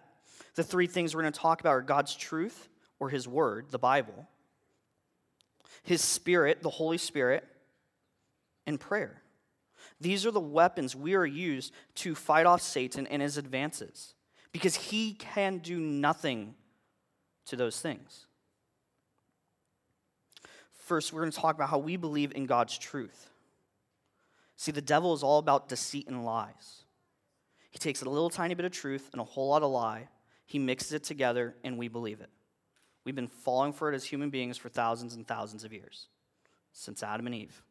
The 0.54 0.62
three 0.62 0.86
things 0.86 1.14
we're 1.14 1.22
going 1.22 1.32
to 1.32 1.40
talk 1.40 1.60
about 1.60 1.70
are 1.70 1.82
God's 1.82 2.14
truth, 2.14 2.68
or 3.00 3.08
His 3.08 3.26
Word, 3.26 3.66
the 3.70 3.78
Bible, 3.78 4.28
His 5.82 6.00
Spirit, 6.00 6.62
the 6.62 6.70
Holy 6.70 6.98
Spirit, 6.98 7.44
and 8.66 8.78
prayer. 8.78 9.22
These 10.00 10.26
are 10.26 10.30
the 10.30 10.40
weapons 10.40 10.94
we 10.94 11.14
are 11.14 11.26
used 11.26 11.72
to 11.96 12.14
fight 12.14 12.46
off 12.46 12.60
Satan 12.60 13.06
and 13.06 13.22
his 13.22 13.38
advances 13.38 14.14
because 14.52 14.74
he 14.74 15.14
can 15.14 15.58
do 15.58 15.78
nothing 15.78 16.54
to 17.46 17.56
those 17.56 17.80
things. 17.80 18.26
First, 20.72 21.12
we're 21.12 21.22
going 21.22 21.32
to 21.32 21.38
talk 21.38 21.54
about 21.54 21.70
how 21.70 21.78
we 21.78 21.96
believe 21.96 22.32
in 22.34 22.46
God's 22.46 22.78
truth. 22.78 23.30
See, 24.56 24.72
the 24.72 24.80
devil 24.80 25.14
is 25.14 25.22
all 25.22 25.38
about 25.38 25.68
deceit 25.68 26.08
and 26.08 26.24
lies. 26.24 26.84
He 27.70 27.78
takes 27.78 28.02
a 28.02 28.08
little 28.08 28.30
tiny 28.30 28.54
bit 28.54 28.64
of 28.64 28.72
truth 28.72 29.08
and 29.12 29.20
a 29.20 29.24
whole 29.24 29.48
lot 29.48 29.62
of 29.62 29.70
lie, 29.70 30.08
he 30.46 30.58
mixes 30.58 30.92
it 30.92 31.04
together, 31.04 31.56
and 31.64 31.76
we 31.76 31.88
believe 31.88 32.20
it. 32.20 32.30
We've 33.04 33.14
been 33.14 33.28
falling 33.28 33.72
for 33.72 33.92
it 33.92 33.94
as 33.94 34.04
human 34.04 34.30
beings 34.30 34.56
for 34.56 34.68
thousands 34.68 35.14
and 35.14 35.26
thousands 35.26 35.64
of 35.64 35.72
years, 35.72 36.06
since 36.72 37.02
Adam 37.02 37.26
and 37.26 37.34
Eve. 37.34 37.62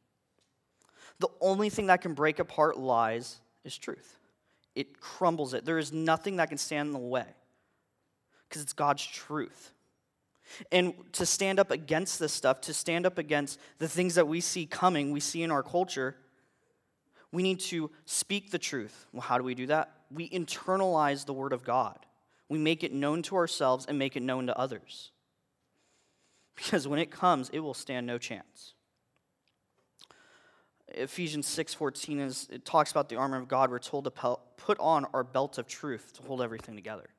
The 1.20 1.30
only 1.42 1.70
thing 1.70 1.88
that 1.88 2.02
can 2.02 2.14
break 2.14 2.40
apart 2.40 2.78
lies 2.78 3.40
is 3.64 3.78
truth. 3.78 4.20
It 4.76 5.00
crumbles 5.00 5.54
it. 5.54 5.66
There 5.66 5.78
is 5.78 5.94
nothing 5.94 6.38
that 6.38 6.50
can 6.50 6.58
stand 6.58 6.88
in 6.88 6.94
the 6.94 7.00
way 7.00 7.26
because 8.48 8.62
it's 8.62 8.74
God's 8.74 9.06
truth. 9.06 9.72
And 10.72 10.94
to 11.14 11.26
stand 11.26 11.60
up 11.60 11.72
against 11.72 12.20
this 12.20 12.32
stuff, 12.32 12.62
to 12.62 12.74
stand 12.74 13.06
up 13.06 13.18
against 13.18 13.60
the 13.80 13.88
things 13.88 14.16
that 14.16 14.28
we 14.28 14.42
see 14.42 14.66
coming, 14.66 15.12
we 15.12 15.20
see 15.20 15.42
in 15.42 15.52
our 15.52 15.64
culture, 15.64 16.16
we 17.32 17.42
need 17.42 17.60
to 17.62 17.90
speak 18.06 18.52
the 18.52 18.60
truth. 18.60 19.08
Well, 19.12 19.22
how 19.22 19.38
do 19.38 19.44
we 19.44 19.56
do 19.56 19.68
that? 19.68 19.92
We 20.12 20.30
internalize 20.30 21.26
the 21.26 21.34
Word 21.34 21.52
of 21.52 21.64
God, 21.64 21.98
we 22.48 22.60
make 22.60 22.84
it 22.84 22.94
known 22.94 23.24
to 23.24 23.36
ourselves 23.36 23.88
and 23.88 23.98
make 23.98 24.16
it 24.16 24.22
known 24.22 24.48
to 24.48 24.58
others. 24.58 25.12
Because 26.56 26.88
when 26.88 27.00
it 27.00 27.12
comes, 27.12 27.50
it 27.50 27.60
will 27.60 27.74
stand 27.74 28.06
no 28.06 28.18
chance. 28.18 28.75
Ephesians 30.90 31.48
6:14 31.48 32.20
is 32.20 32.48
it 32.52 32.66
talks 32.66 32.92
about 32.92 33.10
the 33.10 33.16
armor 33.16 33.38
of 33.38 33.48
God. 33.48 33.72
We're 33.72 33.80
told 33.80 34.06
to 34.06 34.12
put 34.12 34.80
on 34.80 35.06
our 35.14 35.24
belt 35.24 35.58
of 35.58 35.68
truth 35.68 36.14
to 36.14 36.24
hold 36.24 36.42
everything 36.42 36.76
together. 36.76 37.10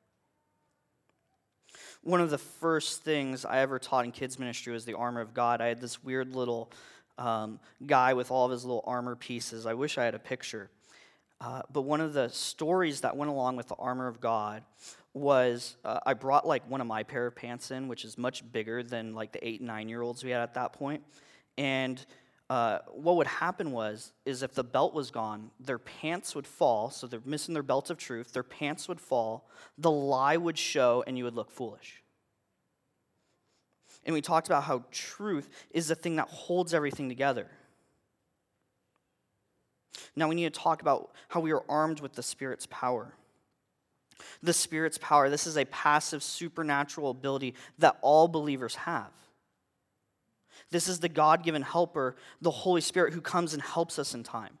One 2.01 2.21
of 2.21 2.29
the 2.29 2.37
first 2.37 3.03
things 3.03 3.43
I 3.43 3.59
ever 3.59 3.79
taught 3.79 4.05
in 4.05 4.11
kids 4.11 4.39
ministry 4.39 4.71
was 4.71 4.85
the 4.85 4.93
armor 4.93 5.21
of 5.21 5.33
God. 5.33 5.61
I 5.61 5.67
had 5.67 5.81
this 5.81 6.03
weird 6.03 6.33
little 6.33 6.71
um, 7.17 7.59
guy 7.85 8.13
with 8.13 8.31
all 8.31 8.45
of 8.45 8.51
his 8.51 8.63
little 8.63 8.83
armor 8.85 9.15
pieces. 9.15 9.65
I 9.65 9.73
wish 9.73 9.97
I 9.97 10.05
had 10.05 10.15
a 10.15 10.19
picture. 10.19 10.69
Uh, 11.39 11.61
but 11.71 11.81
one 11.81 12.01
of 12.01 12.13
the 12.13 12.29
stories 12.29 13.01
that 13.01 13.15
went 13.15 13.29
along 13.29 13.57
with 13.57 13.67
the 13.67 13.75
armor 13.75 14.07
of 14.07 14.19
God 14.19 14.63
was 15.13 15.75
uh, 15.83 15.99
I 16.05 16.13
brought 16.13 16.47
like 16.47 16.67
one 16.69 16.81
of 16.81 16.87
my 16.87 17.03
pair 17.03 17.27
of 17.27 17.35
pants 17.35 17.71
in, 17.71 17.87
which 17.87 18.05
is 18.05 18.17
much 18.17 18.49
bigger 18.51 18.83
than 18.83 19.13
like 19.13 19.31
the 19.31 19.45
eight 19.47 19.61
nine 19.61 19.89
year 19.89 20.01
olds 20.01 20.23
we 20.23 20.31
had 20.31 20.41
at 20.41 20.53
that 20.55 20.73
point, 20.73 21.03
and 21.57 22.03
uh, 22.49 22.79
what 22.93 23.17
would 23.17 23.27
happen 23.27 23.71
was 23.71 24.13
is 24.25 24.41
if 24.41 24.53
the 24.53 24.63
belt 24.63 24.93
was 24.93 25.11
gone 25.11 25.51
their 25.59 25.79
pants 25.79 26.33
would 26.33 26.47
fall 26.47 26.89
so 26.89 27.05
they're 27.05 27.21
missing 27.25 27.53
their 27.53 27.63
belt 27.63 27.89
of 27.89 27.97
truth 27.97 28.31
their 28.31 28.43
pants 28.43 28.87
would 28.87 29.01
fall 29.01 29.47
the 29.77 29.91
lie 29.91 30.37
would 30.37 30.57
show 30.57 31.03
and 31.05 31.17
you 31.17 31.23
would 31.23 31.35
look 31.35 31.51
foolish. 31.51 32.01
And 34.05 34.13
we 34.13 34.21
talked 34.21 34.47
about 34.47 34.63
how 34.63 34.85
truth 34.91 35.49
is 35.71 35.89
the 35.89 35.95
thing 35.95 36.15
that 36.15 36.29
holds 36.29 36.73
everything 36.73 37.09
together. 37.09 37.47
Now 40.15 40.29
we 40.29 40.35
need 40.35 40.51
to 40.53 40.59
talk 40.59 40.81
about 40.81 41.11
how 41.27 41.41
we 41.41 41.51
are 41.51 41.63
armed 41.67 41.99
with 41.99 42.13
the 42.13 42.23
spirit's 42.23 42.65
power. 42.67 43.13
The 44.41 44.53
spirit's 44.53 44.97
power 44.97 45.29
this 45.29 45.45
is 45.45 45.57
a 45.57 45.65
passive 45.65 46.23
supernatural 46.23 47.11
ability 47.11 47.53
that 47.79 47.97
all 48.01 48.27
believers 48.27 48.75
have 48.75 49.11
this 50.69 50.87
is 50.87 50.99
the 50.99 51.09
God 51.09 51.43
given 51.43 51.61
helper, 51.61 52.15
the 52.41 52.51
Holy 52.51 52.81
Spirit, 52.81 53.13
who 53.13 53.21
comes 53.21 53.53
and 53.53 53.61
helps 53.61 53.97
us 53.99 54.13
in 54.13 54.23
time. 54.23 54.57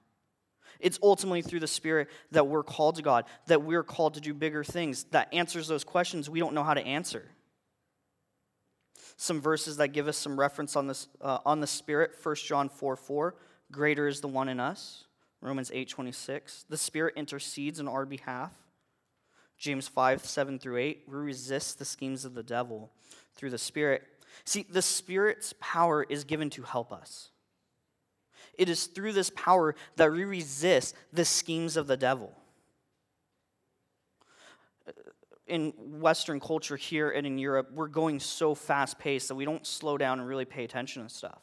It's 0.79 0.99
ultimately 1.01 1.41
through 1.41 1.59
the 1.59 1.67
Spirit 1.67 2.09
that 2.31 2.47
we're 2.47 2.63
called 2.63 2.95
to 2.95 3.01
God, 3.01 3.25
that 3.47 3.63
we're 3.63 3.83
called 3.83 4.13
to 4.13 4.21
do 4.21 4.33
bigger 4.33 4.63
things, 4.63 5.05
that 5.05 5.33
answers 5.33 5.67
those 5.67 5.83
questions 5.83 6.29
we 6.29 6.39
don't 6.39 6.53
know 6.53 6.63
how 6.63 6.73
to 6.73 6.85
answer. 6.85 7.25
Some 9.17 9.41
verses 9.41 9.77
that 9.77 9.89
give 9.89 10.07
us 10.07 10.17
some 10.17 10.39
reference 10.39 10.75
on, 10.75 10.87
this, 10.87 11.07
uh, 11.21 11.39
on 11.45 11.59
the 11.59 11.67
Spirit 11.67 12.11
1 12.21 12.35
John 12.35 12.69
4 12.69 12.95
4, 12.95 13.35
greater 13.71 14.07
is 14.07 14.21
the 14.21 14.27
one 14.27 14.47
in 14.47 14.59
us. 14.59 15.05
Romans 15.41 15.71
8 15.73 15.89
26, 15.89 16.65
the 16.69 16.77
Spirit 16.77 17.15
intercedes 17.17 17.79
on 17.79 17.87
our 17.87 18.05
behalf. 18.05 18.53
James 19.57 19.87
5 19.87 20.23
7 20.23 20.59
through 20.59 20.77
8, 20.77 21.03
we 21.07 21.15
resist 21.15 21.79
the 21.79 21.85
schemes 21.85 22.25
of 22.25 22.35
the 22.35 22.43
devil 22.43 22.91
through 23.35 23.49
the 23.49 23.57
Spirit 23.57 24.03
See, 24.45 24.65
the 24.69 24.81
Spirit's 24.81 25.53
power 25.59 26.05
is 26.07 26.23
given 26.23 26.49
to 26.51 26.63
help 26.63 26.91
us. 26.91 27.29
It 28.57 28.69
is 28.69 28.85
through 28.85 29.13
this 29.13 29.29
power 29.35 29.75
that 29.97 30.11
we 30.11 30.23
resist 30.25 30.95
the 31.13 31.25
schemes 31.25 31.77
of 31.77 31.87
the 31.87 31.97
devil. 31.97 32.33
In 35.45 35.73
Western 35.77 36.39
culture 36.39 36.75
here 36.75 37.11
and 37.11 37.25
in 37.25 37.37
Europe, 37.37 37.69
we're 37.71 37.87
going 37.87 38.19
so 38.19 38.53
fast 38.53 38.99
paced 38.99 39.29
that 39.29 39.35
we 39.35 39.45
don't 39.45 39.65
slow 39.65 39.97
down 39.97 40.19
and 40.19 40.27
really 40.27 40.43
pay 40.43 40.63
attention 40.63 41.03
to 41.03 41.09
stuff. 41.09 41.41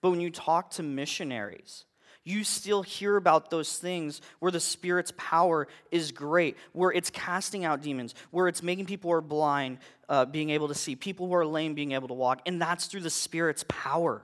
But 0.00 0.10
when 0.10 0.20
you 0.20 0.30
talk 0.30 0.70
to 0.72 0.82
missionaries, 0.82 1.84
You 2.28 2.44
still 2.44 2.82
hear 2.82 3.16
about 3.16 3.48
those 3.48 3.78
things 3.78 4.20
where 4.38 4.52
the 4.52 4.60
Spirit's 4.60 5.14
power 5.16 5.66
is 5.90 6.12
great, 6.12 6.58
where 6.74 6.92
it's 6.92 7.08
casting 7.08 7.64
out 7.64 7.80
demons, 7.80 8.14
where 8.32 8.48
it's 8.48 8.62
making 8.62 8.84
people 8.84 9.08
who 9.08 9.16
are 9.16 9.22
blind 9.22 9.78
uh, 10.10 10.26
being 10.26 10.50
able 10.50 10.68
to 10.68 10.74
see, 10.74 10.94
people 10.94 11.26
who 11.26 11.32
are 11.32 11.46
lame 11.46 11.72
being 11.72 11.92
able 11.92 12.06
to 12.06 12.12
walk, 12.12 12.42
and 12.44 12.60
that's 12.60 12.84
through 12.84 13.00
the 13.00 13.08
Spirit's 13.08 13.64
power. 13.66 14.20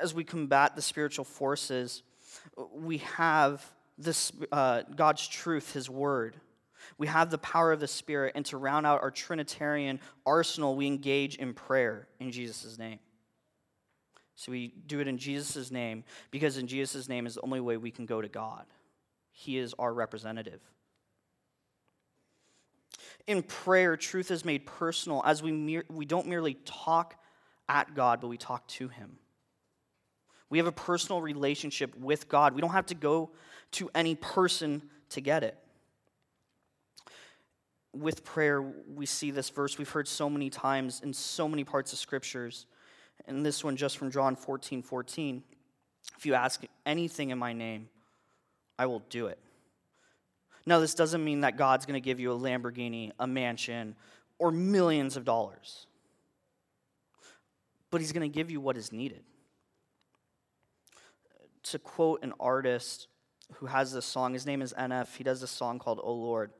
As 0.00 0.14
we 0.14 0.24
combat 0.24 0.74
the 0.74 0.80
spiritual 0.80 1.26
forces, 1.26 2.02
we 2.72 2.96
have 2.98 3.62
this 3.98 4.32
uh, 4.52 4.84
God's 4.96 5.28
truth, 5.28 5.74
His 5.74 5.90
Word. 5.90 6.36
We 6.96 7.08
have 7.08 7.28
the 7.28 7.36
power 7.36 7.72
of 7.72 7.80
the 7.80 7.88
Spirit, 7.88 8.32
and 8.36 8.46
to 8.46 8.56
round 8.56 8.86
out 8.86 9.02
our 9.02 9.10
Trinitarian 9.10 10.00
arsenal, 10.24 10.76
we 10.76 10.86
engage 10.86 11.36
in 11.36 11.52
prayer 11.52 12.08
in 12.18 12.32
Jesus' 12.32 12.78
name. 12.78 13.00
So 14.36 14.52
we 14.52 14.74
do 14.86 15.00
it 15.00 15.08
in 15.08 15.18
Jesus' 15.18 15.70
name 15.70 16.04
because 16.30 16.58
in 16.58 16.66
Jesus' 16.66 17.08
name 17.08 17.26
is 17.26 17.34
the 17.34 17.42
only 17.42 17.60
way 17.60 17.76
we 17.76 17.90
can 17.90 18.06
go 18.06 18.20
to 18.20 18.28
God. 18.28 18.64
He 19.30 19.58
is 19.58 19.74
our 19.78 19.92
representative. 19.92 20.60
In 23.26 23.42
prayer, 23.42 23.96
truth 23.96 24.30
is 24.30 24.44
made 24.44 24.66
personal 24.66 25.22
as 25.24 25.42
we, 25.42 25.52
mere, 25.52 25.84
we 25.88 26.04
don't 26.04 26.26
merely 26.26 26.54
talk 26.64 27.16
at 27.68 27.94
God, 27.94 28.20
but 28.20 28.28
we 28.28 28.36
talk 28.36 28.66
to 28.68 28.88
Him. 28.88 29.18
We 30.50 30.58
have 30.58 30.66
a 30.66 30.72
personal 30.72 31.22
relationship 31.22 31.96
with 31.98 32.28
God. 32.28 32.54
We 32.54 32.60
don't 32.60 32.70
have 32.70 32.86
to 32.86 32.94
go 32.94 33.30
to 33.72 33.90
any 33.94 34.14
person 34.14 34.82
to 35.10 35.20
get 35.20 35.42
it. 35.42 35.56
With 37.94 38.24
prayer, 38.24 38.60
we 38.60 39.06
see 39.06 39.30
this 39.30 39.48
verse 39.48 39.78
we've 39.78 39.88
heard 39.88 40.08
so 40.08 40.28
many 40.28 40.50
times 40.50 41.00
in 41.02 41.12
so 41.12 41.48
many 41.48 41.64
parts 41.64 41.92
of 41.92 41.98
scriptures. 41.98 42.66
And 43.26 43.44
this 43.44 43.64
one 43.64 43.76
just 43.76 43.96
from 43.96 44.10
John 44.10 44.36
14 44.36 44.82
14. 44.82 45.42
If 46.16 46.26
you 46.26 46.34
ask 46.34 46.62
anything 46.84 47.30
in 47.30 47.38
my 47.38 47.52
name, 47.52 47.88
I 48.78 48.86
will 48.86 49.02
do 49.10 49.26
it. 49.26 49.38
Now, 50.66 50.78
this 50.80 50.94
doesn't 50.94 51.22
mean 51.22 51.42
that 51.42 51.56
God's 51.56 51.86
going 51.86 52.00
to 52.00 52.04
give 52.04 52.20
you 52.20 52.32
a 52.32 52.38
Lamborghini, 52.38 53.12
a 53.18 53.26
mansion, 53.26 53.96
or 54.38 54.50
millions 54.50 55.16
of 55.16 55.24
dollars. 55.24 55.86
But 57.90 58.00
He's 58.00 58.12
going 58.12 58.30
to 58.30 58.34
give 58.34 58.50
you 58.50 58.60
what 58.60 58.76
is 58.76 58.92
needed. 58.92 59.22
To 61.64 61.78
quote 61.78 62.22
an 62.22 62.32
artist 62.40 63.08
who 63.54 63.66
has 63.66 63.92
this 63.92 64.04
song, 64.04 64.34
his 64.34 64.46
name 64.46 64.62
is 64.62 64.74
NF, 64.78 65.16
he 65.16 65.24
does 65.24 65.40
this 65.40 65.50
song 65.50 65.78
called 65.78 66.00
Oh 66.02 66.12
Lord. 66.12 66.50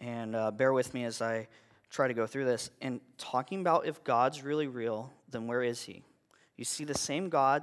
And 0.00 0.36
uh, 0.36 0.50
bear 0.50 0.72
with 0.72 0.92
me 0.92 1.04
as 1.04 1.22
I 1.22 1.48
try 1.94 2.08
to 2.08 2.14
go 2.14 2.26
through 2.26 2.44
this. 2.44 2.70
And 2.80 3.00
talking 3.18 3.60
about 3.60 3.86
if 3.86 4.02
God's 4.02 4.42
really 4.42 4.66
real, 4.66 5.12
then 5.30 5.46
where 5.46 5.62
is 5.62 5.82
He? 5.82 6.02
You 6.56 6.64
see, 6.64 6.84
the 6.84 6.98
same 6.98 7.28
God 7.28 7.62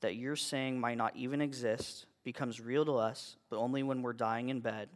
that 0.00 0.16
you're 0.16 0.36
saying 0.36 0.80
might 0.80 0.96
not 0.96 1.14
even 1.14 1.42
exist 1.42 2.06
becomes 2.24 2.60
real 2.60 2.84
to 2.86 2.96
us, 2.96 3.36
but 3.50 3.58
only 3.58 3.82
when 3.82 4.00
we're 4.00 4.14
dying 4.14 4.48
in 4.48 4.60
bed. 4.60 4.88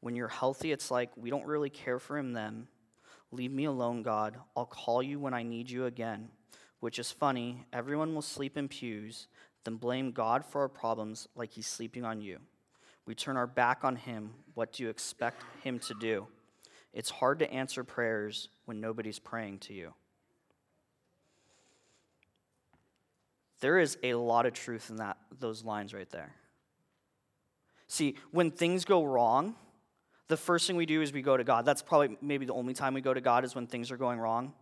When 0.00 0.16
you're 0.16 0.28
healthy, 0.28 0.72
it's 0.72 0.90
like 0.90 1.10
we 1.16 1.30
don't 1.30 1.46
really 1.46 1.70
care 1.70 2.00
for 2.00 2.18
Him 2.18 2.32
then. 2.32 2.66
Leave 3.30 3.52
me 3.52 3.66
alone, 3.66 4.02
God. 4.02 4.36
I'll 4.56 4.66
call 4.66 5.02
you 5.02 5.20
when 5.20 5.34
I 5.34 5.44
need 5.44 5.70
you 5.70 5.86
again. 5.86 6.30
Which 6.80 6.98
is 6.98 7.12
funny. 7.12 7.64
Everyone 7.72 8.12
will 8.12 8.22
sleep 8.22 8.56
in 8.56 8.66
pews, 8.66 9.28
then 9.64 9.76
blame 9.76 10.10
God 10.10 10.44
for 10.44 10.62
our 10.62 10.68
problems 10.68 11.28
like 11.36 11.52
He's 11.52 11.68
sleeping 11.68 12.04
on 12.04 12.20
you. 12.20 12.38
We 13.06 13.14
turn 13.14 13.36
our 13.36 13.46
back 13.46 13.84
on 13.84 13.94
Him. 13.94 14.32
What 14.54 14.72
do 14.72 14.82
you 14.82 14.88
expect 14.88 15.44
Him 15.62 15.78
to 15.80 15.94
do? 16.00 16.26
It's 16.92 17.10
hard 17.10 17.38
to 17.38 17.52
answer 17.52 17.84
prayers 17.84 18.48
when 18.64 18.80
nobody's 18.80 19.18
praying 19.18 19.60
to 19.60 19.74
you. 19.74 19.94
There 23.60 23.78
is 23.78 23.98
a 24.02 24.14
lot 24.14 24.46
of 24.46 24.54
truth 24.54 24.90
in 24.90 24.96
that, 24.96 25.18
those 25.38 25.64
lines 25.64 25.94
right 25.94 26.08
there. 26.10 26.34
See, 27.86 28.16
when 28.30 28.50
things 28.50 28.84
go 28.84 29.04
wrong, 29.04 29.54
the 30.28 30.36
first 30.36 30.66
thing 30.66 30.76
we 30.76 30.86
do 30.86 31.02
is 31.02 31.12
we 31.12 31.22
go 31.22 31.36
to 31.36 31.44
God. 31.44 31.64
That's 31.64 31.82
probably 31.82 32.16
maybe 32.22 32.46
the 32.46 32.54
only 32.54 32.72
time 32.72 32.94
we 32.94 33.00
go 33.00 33.12
to 33.12 33.20
God 33.20 33.44
is 33.44 33.54
when 33.54 33.66
things 33.66 33.90
are 33.90 33.96
going 33.96 34.18
wrong. 34.18 34.52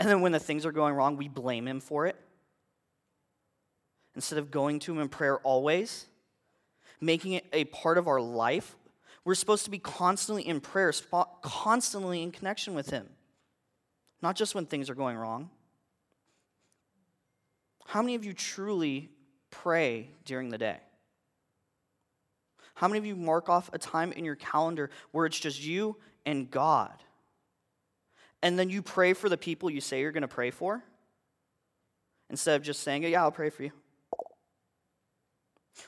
And 0.00 0.08
then 0.08 0.20
when 0.20 0.32
the 0.32 0.38
things 0.38 0.64
are 0.64 0.72
going 0.72 0.94
wrong, 0.94 1.16
we 1.16 1.28
blame 1.28 1.68
Him 1.68 1.80
for 1.80 2.06
it. 2.06 2.16
Instead 4.14 4.38
of 4.38 4.50
going 4.50 4.78
to 4.80 4.92
Him 4.92 5.00
in 5.00 5.08
prayer 5.08 5.38
always, 5.38 6.06
making 7.00 7.32
it 7.32 7.44
a 7.52 7.64
part 7.64 7.98
of 7.98 8.08
our 8.08 8.20
life, 8.20 8.76
we're 9.24 9.34
supposed 9.34 9.64
to 9.64 9.70
be 9.70 9.78
constantly 9.78 10.46
in 10.46 10.60
prayer, 10.60 10.92
constantly 11.42 12.22
in 12.22 12.32
connection 12.32 12.74
with 12.74 12.90
Him, 12.90 13.08
not 14.20 14.36
just 14.36 14.54
when 14.54 14.66
things 14.66 14.90
are 14.90 14.94
going 14.94 15.16
wrong. 15.16 15.50
How 17.86 18.02
many 18.02 18.14
of 18.14 18.24
you 18.24 18.32
truly 18.32 19.10
pray 19.50 20.10
during 20.24 20.48
the 20.48 20.58
day? 20.58 20.78
How 22.74 22.88
many 22.88 22.98
of 22.98 23.06
you 23.06 23.14
mark 23.14 23.48
off 23.48 23.70
a 23.72 23.78
time 23.78 24.12
in 24.12 24.24
your 24.24 24.34
calendar 24.34 24.90
where 25.12 25.26
it's 25.26 25.38
just 25.38 25.62
you 25.62 25.96
and 26.24 26.50
God? 26.50 26.94
And 28.42 28.58
then 28.58 28.70
you 28.70 28.82
pray 28.82 29.12
for 29.12 29.28
the 29.28 29.36
people 29.36 29.70
you 29.70 29.80
say 29.80 30.00
you're 30.00 30.10
going 30.10 30.22
to 30.22 30.28
pray 30.28 30.50
for? 30.50 30.82
Instead 32.28 32.56
of 32.56 32.62
just 32.62 32.82
saying, 32.82 33.04
Yeah, 33.04 33.22
I'll 33.22 33.30
pray 33.30 33.50
for 33.50 33.62
you. 33.62 33.72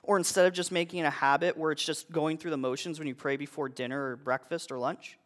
Or 0.03 0.17
instead 0.17 0.47
of 0.47 0.53
just 0.53 0.73
making 0.73 1.01
it 1.01 1.05
a 1.05 1.11
habit 1.11 1.57
where 1.57 1.73
it's 1.73 1.85
just 1.85 2.11
going 2.11 2.39
through 2.39 2.51
the 2.51 2.57
motions 2.57 2.99
when 2.99 3.09
you 3.09 3.15
pray 3.15 3.37
before 3.37 3.69
dinner 3.69 4.11
or 4.11 4.17
breakfast 4.17 4.73
or 4.73 4.79
lunch, 4.79 5.19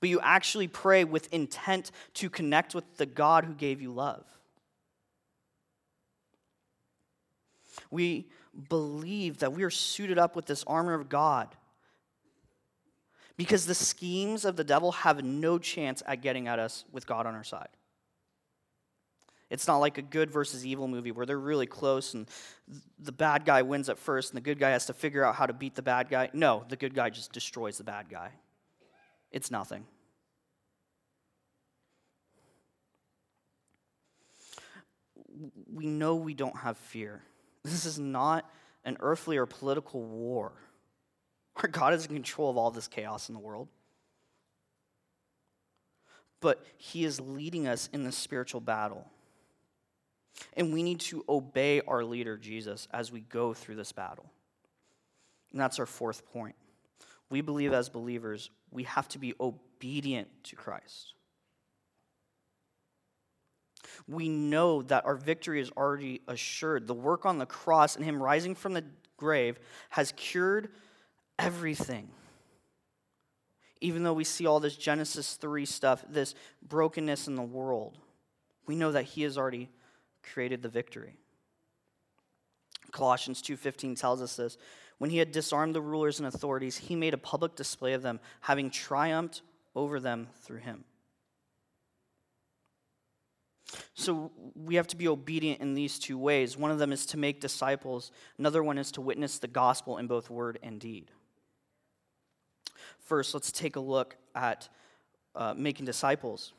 but 0.00 0.08
you 0.08 0.20
actually 0.20 0.68
pray 0.68 1.04
with 1.04 1.32
intent 1.32 1.90
to 2.14 2.30
connect 2.30 2.74
with 2.74 2.96
the 2.96 3.06
God 3.06 3.44
who 3.44 3.54
gave 3.54 3.82
you 3.82 3.92
love. 3.92 4.24
We 7.90 8.28
believe 8.68 9.38
that 9.38 9.52
we 9.52 9.62
are 9.62 9.70
suited 9.70 10.18
up 10.18 10.36
with 10.36 10.46
this 10.46 10.64
armor 10.66 10.94
of 10.94 11.08
God 11.08 11.54
because 13.36 13.66
the 13.66 13.74
schemes 13.74 14.44
of 14.44 14.56
the 14.56 14.64
devil 14.64 14.92
have 14.92 15.24
no 15.24 15.58
chance 15.58 16.02
at 16.06 16.20
getting 16.20 16.48
at 16.48 16.58
us 16.58 16.84
with 16.92 17.06
God 17.06 17.26
on 17.26 17.34
our 17.34 17.44
side. 17.44 17.68
It's 19.50 19.66
not 19.66 19.78
like 19.78 19.98
a 19.98 20.02
good 20.02 20.30
versus 20.30 20.64
evil 20.64 20.86
movie 20.86 21.10
where 21.10 21.26
they're 21.26 21.38
really 21.38 21.66
close 21.66 22.14
and 22.14 22.28
the 23.00 23.10
bad 23.10 23.44
guy 23.44 23.62
wins 23.62 23.88
at 23.88 23.98
first 23.98 24.30
and 24.30 24.36
the 24.36 24.40
good 24.40 24.60
guy 24.60 24.70
has 24.70 24.86
to 24.86 24.94
figure 24.94 25.24
out 25.24 25.34
how 25.34 25.46
to 25.46 25.52
beat 25.52 25.74
the 25.74 25.82
bad 25.82 26.08
guy. 26.08 26.30
No, 26.32 26.64
the 26.68 26.76
good 26.76 26.94
guy 26.94 27.10
just 27.10 27.32
destroys 27.32 27.76
the 27.76 27.84
bad 27.84 28.08
guy. 28.08 28.30
It's 29.32 29.50
nothing. 29.50 29.84
We 35.72 35.86
know 35.86 36.14
we 36.14 36.34
don't 36.34 36.56
have 36.56 36.78
fear. 36.78 37.22
This 37.62 37.84
is 37.84 37.98
not 37.98 38.50
an 38.86 38.96
earthly 39.00 39.36
or 39.36 39.44
political 39.44 40.02
war. 40.02 40.52
Our 41.56 41.68
God 41.68 41.92
is 41.92 42.06
in 42.06 42.14
control 42.14 42.48
of 42.48 42.56
all 42.56 42.70
this 42.70 42.88
chaos 42.88 43.28
in 43.28 43.34
the 43.34 43.38
world. 43.38 43.68
But 46.40 46.64
He 46.78 47.04
is 47.04 47.20
leading 47.20 47.68
us 47.68 47.90
in 47.92 48.02
this 48.02 48.16
spiritual 48.16 48.62
battle. 48.62 49.06
And 50.56 50.72
we 50.72 50.82
need 50.82 51.00
to 51.00 51.24
obey 51.28 51.80
our 51.86 52.04
leader, 52.04 52.36
Jesus, 52.36 52.88
as 52.92 53.12
we 53.12 53.20
go 53.20 53.54
through 53.54 53.76
this 53.76 53.92
battle. 53.92 54.30
And 55.52 55.60
that's 55.60 55.78
our 55.78 55.86
fourth 55.86 56.26
point. 56.32 56.56
We 57.28 57.40
believe 57.40 57.72
as 57.72 57.88
believers, 57.88 58.50
we 58.70 58.84
have 58.84 59.08
to 59.08 59.18
be 59.18 59.34
obedient 59.40 60.28
to 60.44 60.56
Christ. 60.56 61.14
We 64.08 64.28
know 64.28 64.82
that 64.82 65.04
our 65.04 65.14
victory 65.14 65.60
is 65.60 65.70
already 65.76 66.20
assured. 66.26 66.86
The 66.86 66.94
work 66.94 67.24
on 67.26 67.38
the 67.38 67.46
cross 67.46 67.96
and 67.96 68.04
Him 68.04 68.22
rising 68.22 68.54
from 68.54 68.72
the 68.72 68.84
grave 69.16 69.58
has 69.90 70.12
cured 70.16 70.70
everything. 71.38 72.08
Even 73.80 74.02
though 74.02 74.12
we 74.12 74.24
see 74.24 74.46
all 74.46 74.60
this 74.60 74.76
Genesis 74.76 75.34
3 75.34 75.64
stuff, 75.64 76.04
this 76.08 76.34
brokenness 76.62 77.28
in 77.28 77.34
the 77.34 77.42
world, 77.42 77.98
we 78.66 78.74
know 78.74 78.92
that 78.92 79.04
He 79.04 79.22
has 79.22 79.38
already 79.38 79.70
created 80.22 80.62
the 80.62 80.68
victory. 80.68 81.16
Colossians 82.92 83.42
2:15 83.42 83.94
tells 83.94 84.20
us 84.20 84.36
this. 84.36 84.56
When 84.98 85.10
he 85.10 85.18
had 85.18 85.32
disarmed 85.32 85.74
the 85.74 85.80
rulers 85.80 86.18
and 86.18 86.28
authorities, 86.28 86.76
he 86.76 86.94
made 86.94 87.14
a 87.14 87.18
public 87.18 87.54
display 87.56 87.94
of 87.94 88.02
them, 88.02 88.20
having 88.40 88.70
triumphed 88.70 89.42
over 89.74 89.98
them 89.98 90.28
through 90.42 90.58
him. 90.58 90.84
So 93.94 94.32
we 94.54 94.74
have 94.74 94.88
to 94.88 94.96
be 94.96 95.08
obedient 95.08 95.60
in 95.60 95.74
these 95.74 95.98
two 95.98 96.18
ways. 96.18 96.56
One 96.56 96.70
of 96.70 96.78
them 96.78 96.92
is 96.92 97.06
to 97.06 97.16
make 97.16 97.40
disciples, 97.40 98.10
another 98.38 98.62
one 98.62 98.78
is 98.78 98.90
to 98.92 99.00
witness 99.00 99.38
the 99.38 99.48
gospel 99.48 99.98
in 99.98 100.06
both 100.06 100.28
word 100.28 100.58
and 100.62 100.80
deed. 100.80 101.10
First, 102.98 103.34
let's 103.34 103.52
take 103.52 103.76
a 103.76 103.80
look 103.80 104.16
at 104.34 104.68
uh, 105.34 105.54
making 105.56 105.86
disciples. 105.86 106.52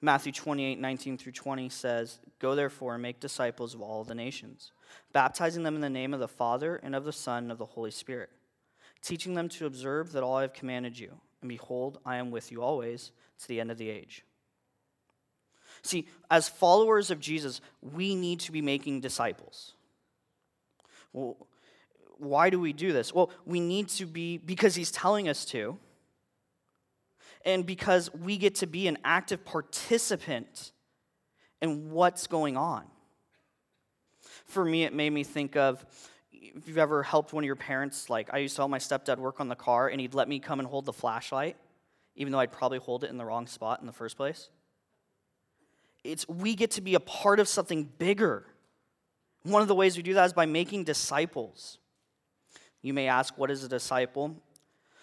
Matthew 0.00 0.32
28 0.32 0.78
19 0.78 1.18
through 1.18 1.32
20 1.32 1.68
says, 1.68 2.18
Go 2.38 2.54
therefore 2.54 2.94
and 2.94 3.02
make 3.02 3.20
disciples 3.20 3.74
of 3.74 3.80
all 3.80 4.04
the 4.04 4.14
nations, 4.14 4.72
baptizing 5.12 5.64
them 5.64 5.74
in 5.74 5.80
the 5.80 5.90
name 5.90 6.14
of 6.14 6.20
the 6.20 6.28
Father 6.28 6.76
and 6.76 6.94
of 6.94 7.04
the 7.04 7.12
Son 7.12 7.44
and 7.44 7.52
of 7.52 7.58
the 7.58 7.64
Holy 7.64 7.90
Spirit, 7.90 8.30
teaching 9.02 9.34
them 9.34 9.48
to 9.50 9.66
observe 9.66 10.12
that 10.12 10.22
all 10.22 10.36
I 10.36 10.42
have 10.42 10.52
commanded 10.52 10.98
you. 10.98 11.12
And 11.40 11.48
behold, 11.48 11.98
I 12.04 12.16
am 12.16 12.30
with 12.30 12.52
you 12.52 12.62
always 12.62 13.12
to 13.40 13.48
the 13.48 13.60
end 13.60 13.70
of 13.70 13.78
the 13.78 13.90
age. 13.90 14.24
See, 15.82 16.08
as 16.30 16.48
followers 16.48 17.10
of 17.10 17.20
Jesus, 17.20 17.60
we 17.80 18.14
need 18.14 18.40
to 18.40 18.52
be 18.52 18.62
making 18.62 19.00
disciples. 19.00 19.74
Well, 21.12 21.36
why 22.18 22.50
do 22.50 22.58
we 22.58 22.72
do 22.72 22.92
this? 22.92 23.14
Well, 23.14 23.30
we 23.46 23.60
need 23.60 23.88
to 23.90 24.06
be 24.06 24.38
because 24.38 24.74
he's 24.74 24.90
telling 24.90 25.28
us 25.28 25.44
to, 25.46 25.78
and 27.48 27.64
because 27.64 28.12
we 28.12 28.36
get 28.36 28.56
to 28.56 28.66
be 28.66 28.88
an 28.88 28.98
active 29.06 29.42
participant 29.42 30.72
in 31.62 31.90
what's 31.90 32.26
going 32.26 32.58
on. 32.58 32.84
For 34.44 34.62
me, 34.62 34.84
it 34.84 34.92
made 34.92 35.10
me 35.10 35.24
think 35.24 35.56
of 35.56 35.84
if 36.30 36.68
you've 36.68 36.76
ever 36.76 37.02
helped 37.02 37.32
one 37.32 37.42
of 37.42 37.46
your 37.46 37.56
parents, 37.56 38.10
like 38.10 38.28
I 38.34 38.38
used 38.38 38.54
to 38.56 38.60
help 38.60 38.70
my 38.70 38.78
stepdad 38.78 39.16
work 39.16 39.40
on 39.40 39.48
the 39.48 39.56
car, 39.56 39.88
and 39.88 39.98
he'd 39.98 40.12
let 40.12 40.28
me 40.28 40.40
come 40.40 40.60
and 40.60 40.68
hold 40.68 40.84
the 40.84 40.92
flashlight, 40.92 41.56
even 42.16 42.32
though 42.32 42.38
I'd 42.38 42.52
probably 42.52 42.78
hold 42.78 43.02
it 43.02 43.08
in 43.08 43.16
the 43.16 43.24
wrong 43.24 43.46
spot 43.46 43.80
in 43.80 43.86
the 43.86 43.94
first 43.94 44.18
place. 44.18 44.50
It's 46.04 46.28
we 46.28 46.54
get 46.54 46.72
to 46.72 46.82
be 46.82 46.96
a 46.96 47.00
part 47.00 47.40
of 47.40 47.48
something 47.48 47.84
bigger. 47.84 48.44
One 49.42 49.62
of 49.62 49.68
the 49.68 49.74
ways 49.74 49.96
we 49.96 50.02
do 50.02 50.12
that 50.14 50.26
is 50.26 50.32
by 50.34 50.44
making 50.44 50.84
disciples. 50.84 51.78
You 52.82 52.92
may 52.92 53.06
ask, 53.06 53.38
what 53.38 53.50
is 53.50 53.64
a 53.64 53.68
disciple? 53.68 54.36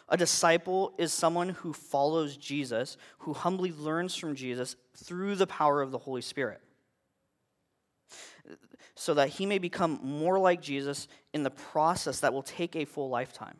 A 0.07 0.17
disciple 0.17 0.93
is 0.97 1.11
someone 1.11 1.49
who 1.49 1.73
follows 1.73 2.37
Jesus, 2.37 2.95
who 3.19 3.33
humbly 3.33 3.71
learns 3.71 4.15
from 4.15 4.35
Jesus 4.35 4.75
through 4.95 5.35
the 5.35 5.47
power 5.47 5.81
of 5.81 5.91
the 5.91 5.97
Holy 5.97 6.21
Spirit, 6.21 6.61
so 8.93 9.15
that 9.15 9.29
he 9.29 9.47
may 9.47 9.57
become 9.57 9.99
more 10.03 10.37
like 10.37 10.61
Jesus 10.61 11.07
in 11.33 11.41
the 11.41 11.49
process 11.49 12.19
that 12.19 12.33
will 12.33 12.43
take 12.43 12.75
a 12.75 12.85
full 12.85 13.09
lifetime. 13.09 13.57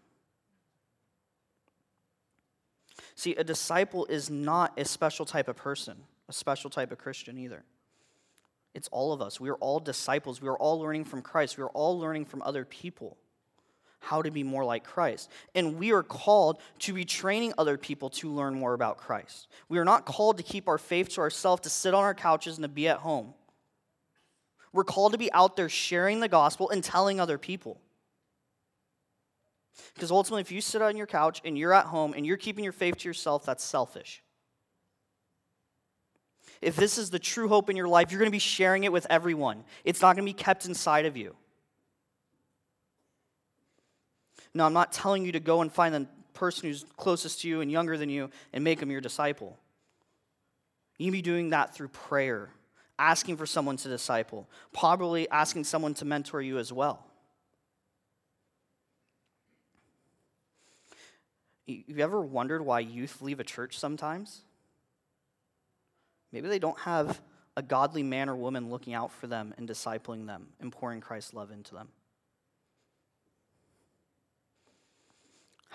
See, 3.16 3.34
a 3.36 3.44
disciple 3.44 4.06
is 4.06 4.30
not 4.30 4.78
a 4.78 4.86
special 4.86 5.26
type 5.26 5.48
of 5.48 5.56
person, 5.56 5.98
a 6.30 6.34
special 6.34 6.70
type 6.70 6.92
of 6.92 7.00
Christian 7.00 7.40
either. 7.40 7.64
It's 8.76 8.90
all 8.90 9.14
of 9.14 9.22
us. 9.22 9.40
We 9.40 9.50
are 9.50 9.56
all 9.56 9.80
disciples. 9.80 10.42
We 10.42 10.50
are 10.50 10.58
all 10.58 10.80
learning 10.80 11.06
from 11.06 11.22
Christ. 11.22 11.58
We 11.58 11.64
are 11.64 11.70
all 11.70 11.98
learning 11.98 12.26
from 12.26 12.42
other 12.44 12.66
people 12.66 13.18
how 14.06 14.22
to 14.22 14.30
be 14.30 14.44
more 14.44 14.64
like 14.64 14.84
Christ. 14.84 15.30
And 15.56 15.78
we 15.78 15.92
are 15.92 16.04
called 16.04 16.60
to 16.80 16.94
be 16.94 17.06
training 17.06 17.54
other 17.58 17.78
people 17.78 18.10
to 18.12 18.30
learn 18.30 18.54
more 18.54 18.74
about 18.74 18.98
Christ. 18.98 19.48
We 19.68 19.80
are 19.80 19.86
not 19.86 20.06
called 20.06 20.38
to 20.38 20.44
keep 20.44 20.68
our 20.68 20.78
faith 20.78 21.10
to 21.10 21.22
ourselves, 21.22 21.64
to 21.64 21.70
sit 21.70 21.94
on 21.94 22.04
our 22.04 22.14
couches 22.14 22.58
and 22.58 22.64
to 22.64 22.70
be 22.70 22.88
at 22.88 22.98
home. 22.98 23.34
We're 24.72 24.84
called 24.84 25.14
to 25.14 25.18
be 25.18 25.32
out 25.34 25.56
there 25.56 25.70
sharing 25.70 26.20
the 26.20 26.28
gospel 26.28 26.70
and 26.70 26.84
telling 26.84 27.20
other 27.20 27.38
people. 27.38 27.82
Because 29.94 30.12
ultimately, 30.12 30.42
if 30.42 30.52
you 30.52 30.62
sit 30.62 30.82
on 30.82 30.96
your 30.96 31.08
couch 31.08 31.42
and 31.44 31.58
you're 31.58 31.74
at 31.74 31.86
home 31.86 32.14
and 32.14 32.26
you're 32.26 32.38
keeping 32.38 32.64
your 32.64 32.74
faith 32.74 32.98
to 32.98 33.10
yourself, 33.10 33.46
that's 33.46 33.64
selfish. 33.64 34.22
If 36.62 36.76
this 36.76 36.98
is 36.98 37.10
the 37.10 37.20
true 37.20 37.48
hope 37.48 37.70
in 37.70 37.76
your 37.76 37.88
life, 37.88 38.12
you're 38.12 38.20
going 38.20 38.30
to 38.30 38.36
be 38.36 38.40
sharing 38.40 38.84
it 38.84 38.92
with 38.92 39.08
everyone. 39.10 39.64
It's 39.84 40.02
not 40.02 40.16
going 40.16 40.26
to 40.26 40.32
be 40.32 40.34
kept 40.34 40.66
inside 40.66 41.06
of 41.06 41.18
you. 41.18 41.36
No, 44.56 44.66
I'm 44.66 44.74
not 44.74 44.94
telling 44.94 45.26
you 45.26 45.34
to 45.34 45.40
go 45.42 45.62
and 45.62 45.72
find 45.72 45.94
the 45.94 46.08
person 46.34 46.70
who's 46.70 46.86
closest 46.96 47.42
to 47.42 47.48
you 47.50 47.60
and 47.60 47.70
younger 47.70 47.98
than 47.98 48.10
you 48.10 48.30
and 48.54 48.64
make 48.64 48.80
them 48.80 48.90
your 48.90 49.02
disciple. 49.02 49.60
You 50.98 51.08
can 51.08 51.12
be 51.12 51.22
doing 51.22 51.50
that 51.50 51.76
through 51.76 51.90
prayer, 51.90 52.50
asking 52.98 53.36
for 53.36 53.46
someone 53.46 53.76
to 53.76 53.90
disciple, 53.90 54.48
probably 54.74 55.30
asking 55.30 55.66
someone 55.66 55.94
to 55.96 56.06
mentor 56.06 56.42
you 56.42 56.58
as 56.58 56.72
well. 56.72 57.06
You 61.68 62.00
ever 62.00 62.22
wondered 62.22 62.62
why 62.62 62.80
youth 62.80 63.22
leave 63.22 63.42
a 63.42 63.44
church 63.44 63.78
sometimes? 63.78 64.42
Maybe 66.32 66.48
they 66.48 66.60
don't 66.60 66.80
have 66.80 67.20
a 67.58 67.62
godly 67.62 68.04
man 68.04 68.30
or 68.30 68.36
woman 68.36 68.70
looking 68.70 68.94
out 68.94 69.12
for 69.12 69.28
them 69.28 69.54
and 69.58 69.68
discipling 69.68 70.28
them 70.28 70.48
and 70.62 70.72
pouring 70.72 71.02
Christ's 71.02 71.34
love 71.34 71.52
into 71.52 71.74
them. 71.74 71.90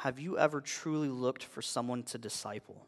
Have 0.01 0.19
you 0.19 0.39
ever 0.39 0.63
truly 0.63 1.09
looked 1.09 1.45
for 1.45 1.61
someone 1.61 2.05
to 2.05 2.17
disciple? 2.17 2.87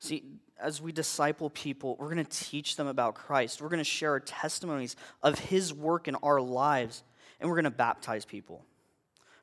See, 0.00 0.22
as 0.60 0.82
we 0.82 0.92
disciple 0.92 1.48
people, 1.48 1.96
we're 1.98 2.12
going 2.12 2.22
to 2.22 2.30
teach 2.30 2.76
them 2.76 2.86
about 2.86 3.14
Christ. 3.14 3.62
We're 3.62 3.70
going 3.70 3.78
to 3.78 3.84
share 3.84 4.10
our 4.10 4.20
testimonies 4.20 4.96
of 5.22 5.38
His 5.38 5.72
work 5.72 6.08
in 6.08 6.14
our 6.16 6.42
lives, 6.42 7.04
and 7.40 7.48
we're 7.48 7.56
going 7.56 7.64
to 7.64 7.70
baptize 7.70 8.26
people. 8.26 8.62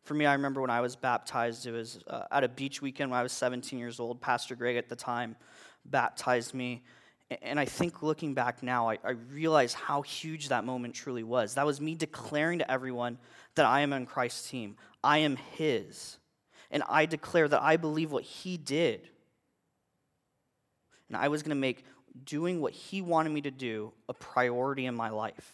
For 0.04 0.14
me, 0.14 0.28
I 0.28 0.34
remember 0.34 0.62
when 0.62 0.70
I 0.70 0.82
was 0.82 0.96
baptized, 0.96 1.66
it 1.66 1.72
was 1.72 1.98
uh, 2.06 2.26
at 2.30 2.44
a 2.44 2.48
beach 2.48 2.80
weekend 2.80 3.10
when 3.10 3.20
I 3.20 3.24
was 3.24 3.32
17 3.32 3.80
years 3.80 4.00
old. 4.00 4.22
Pastor 4.22 4.56
Greg 4.56 4.78
at 4.78 4.88
the 4.88 4.96
time 4.96 5.36
baptized 5.84 6.54
me. 6.54 6.84
And 7.42 7.60
I 7.60 7.66
think 7.66 8.02
looking 8.02 8.34
back 8.34 8.64
now, 8.64 8.90
I, 8.90 9.00
I, 9.04 9.12
realize 9.12 9.74
how 9.74 10.02
huge 10.02 10.48
that 10.48 10.64
moment 10.64 10.94
truly 10.94 11.24
was. 11.24 11.56
That 11.56 11.66
was 11.66 11.82
me 11.82 11.94
declaring 11.94 12.60
to 12.60 12.72
everyone 12.72 13.18
that 13.56 13.66
I 13.66 13.82
am 13.82 13.92
on 13.92 14.06
Christ's 14.06 14.50
team. 14.50 14.78
I 15.04 15.20
am 15.20 15.36
His. 15.36 16.18
And 16.72 16.84
I 16.88 17.06
declare 17.06 17.50
that 17.50 17.62
I 17.62 17.76
believe 17.76 18.12
what 18.12 18.24
He 18.24 18.56
did. 18.56 19.10
And 21.10 21.18
I 21.18 21.28
was 21.28 21.44
going 21.44 21.50
to 21.50 21.56
make 21.56 21.84
doing 22.24 22.62
what 22.62 22.72
He 22.72 23.02
wanted 23.02 23.34
me 23.34 23.42
to 23.42 23.52
do 23.52 23.92
a 24.08 24.14
priority 24.14 24.86
in 24.86 24.96
my 24.96 25.10
life. 25.10 25.52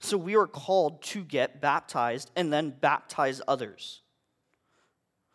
So 0.00 0.18
we 0.18 0.36
are 0.36 0.46
called 0.46 1.02
to 1.04 1.24
get 1.24 1.62
baptized 1.62 2.30
and 2.36 2.52
then 2.52 2.70
baptize 2.78 3.40
others. 3.48 4.02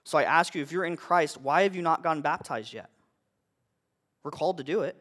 So 0.03 0.17
I 0.17 0.23
ask 0.23 0.53
you, 0.53 0.61
if 0.61 0.71
you're 0.71 0.85
in 0.85 0.95
Christ, 0.95 1.39
why 1.39 1.63
have 1.63 1.75
you 1.75 1.81
not 1.81 2.03
gotten 2.03 2.21
baptized 2.21 2.73
yet? 2.73 2.89
We're 4.23 4.31
called 4.31 4.57
to 4.57 4.63
do 4.63 4.81
it. 4.81 4.95